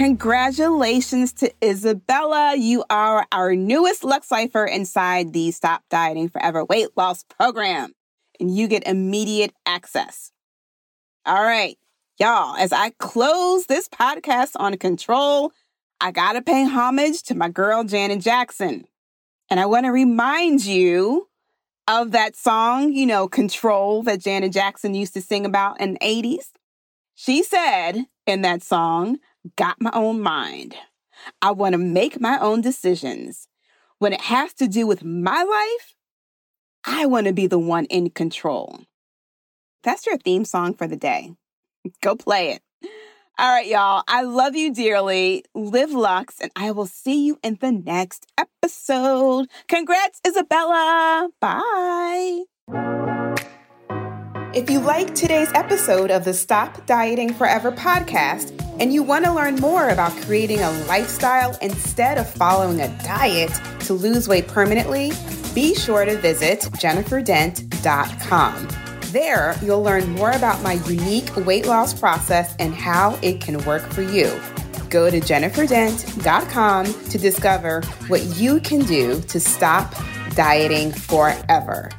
Congratulations 0.00 1.34
to 1.34 1.52
Isabella. 1.62 2.54
You 2.56 2.84
are 2.88 3.26
our 3.32 3.54
newest 3.54 4.02
Lux 4.02 4.30
Lifer 4.30 4.64
inside 4.64 5.34
the 5.34 5.50
Stop 5.50 5.82
Dieting 5.90 6.30
Forever 6.30 6.64
weight 6.64 6.88
loss 6.96 7.22
program, 7.24 7.92
and 8.40 8.56
you 8.56 8.66
get 8.66 8.86
immediate 8.86 9.52
access. 9.66 10.32
All 11.26 11.42
right, 11.42 11.76
y'all, 12.18 12.56
as 12.56 12.72
I 12.72 12.92
close 12.98 13.66
this 13.66 13.90
podcast 13.90 14.52
on 14.56 14.78
control, 14.78 15.52
I 16.00 16.12
got 16.12 16.32
to 16.32 16.40
pay 16.40 16.64
homage 16.64 17.22
to 17.24 17.34
my 17.34 17.50
girl, 17.50 17.84
Janet 17.84 18.20
Jackson. 18.20 18.86
And 19.50 19.58
I 19.58 19.66
want 19.66 19.86
to 19.86 19.90
remind 19.90 20.64
you 20.64 21.28
of 21.88 22.12
that 22.12 22.36
song, 22.36 22.92
you 22.92 23.04
know, 23.04 23.26
Control, 23.26 24.02
that 24.04 24.20
Janet 24.20 24.52
Jackson 24.52 24.94
used 24.94 25.12
to 25.14 25.20
sing 25.20 25.44
about 25.44 25.80
in 25.80 25.94
the 25.94 25.98
80s. 25.98 26.52
She 27.16 27.42
said 27.42 28.06
in 28.26 28.42
that 28.42 28.62
song, 28.62 29.18
got 29.56 29.80
my 29.80 29.90
own 29.92 30.20
mind. 30.20 30.76
I 31.42 31.50
want 31.50 31.72
to 31.72 31.78
make 31.78 32.20
my 32.20 32.38
own 32.38 32.60
decisions. 32.60 33.48
When 33.98 34.12
it 34.12 34.20
has 34.22 34.54
to 34.54 34.68
do 34.68 34.86
with 34.86 35.04
my 35.04 35.42
life, 35.42 35.94
I 36.84 37.06
want 37.06 37.26
to 37.26 37.32
be 37.32 37.46
the 37.46 37.58
one 37.58 37.84
in 37.86 38.10
control. 38.10 38.80
That's 39.82 40.06
your 40.06 40.16
theme 40.16 40.44
song 40.44 40.74
for 40.74 40.86
the 40.86 40.96
day. 40.96 41.32
Go 42.02 42.14
play 42.14 42.52
it. 42.52 42.62
All 43.38 43.48
right, 43.48 43.66
y'all. 43.66 44.02
I 44.06 44.22
love 44.22 44.54
you 44.54 44.72
dearly. 44.72 45.44
Live 45.54 45.92
Lux, 45.92 46.40
and 46.40 46.50
I 46.56 46.72
will 46.72 46.86
see 46.86 47.24
you 47.24 47.38
in 47.42 47.56
the 47.60 47.72
next 47.72 48.26
episode. 48.36 49.46
Congrats, 49.66 50.20
Isabella. 50.26 51.30
Bye. 51.40 52.42
If 54.52 54.68
you 54.68 54.80
like 54.80 55.14
today's 55.14 55.50
episode 55.54 56.10
of 56.10 56.24
the 56.24 56.34
Stop 56.34 56.84
Dieting 56.84 57.32
Forever 57.32 57.72
podcast 57.72 58.52
and 58.80 58.92
you 58.92 59.02
want 59.02 59.24
to 59.24 59.32
learn 59.32 59.54
more 59.56 59.88
about 59.90 60.10
creating 60.22 60.60
a 60.60 60.70
lifestyle 60.86 61.56
instead 61.62 62.18
of 62.18 62.28
following 62.28 62.80
a 62.80 62.88
diet 63.04 63.52
to 63.80 63.94
lose 63.94 64.28
weight 64.28 64.48
permanently, 64.48 65.12
be 65.54 65.74
sure 65.74 66.04
to 66.04 66.18
visit 66.18 66.60
jenniferdent.com. 66.62 68.89
There, 69.12 69.56
you'll 69.60 69.82
learn 69.82 70.08
more 70.10 70.30
about 70.30 70.62
my 70.62 70.74
unique 70.86 71.34
weight 71.44 71.66
loss 71.66 71.92
process 71.92 72.54
and 72.58 72.72
how 72.72 73.18
it 73.22 73.40
can 73.40 73.64
work 73.64 73.82
for 73.82 74.02
you. 74.02 74.30
Go 74.88 75.10
to 75.10 75.20
jenniferdent.com 75.20 76.86
to 77.08 77.18
discover 77.18 77.82
what 78.06 78.22
you 78.36 78.60
can 78.60 78.80
do 78.80 79.20
to 79.22 79.40
stop 79.40 79.94
dieting 80.36 80.92
forever. 80.92 81.90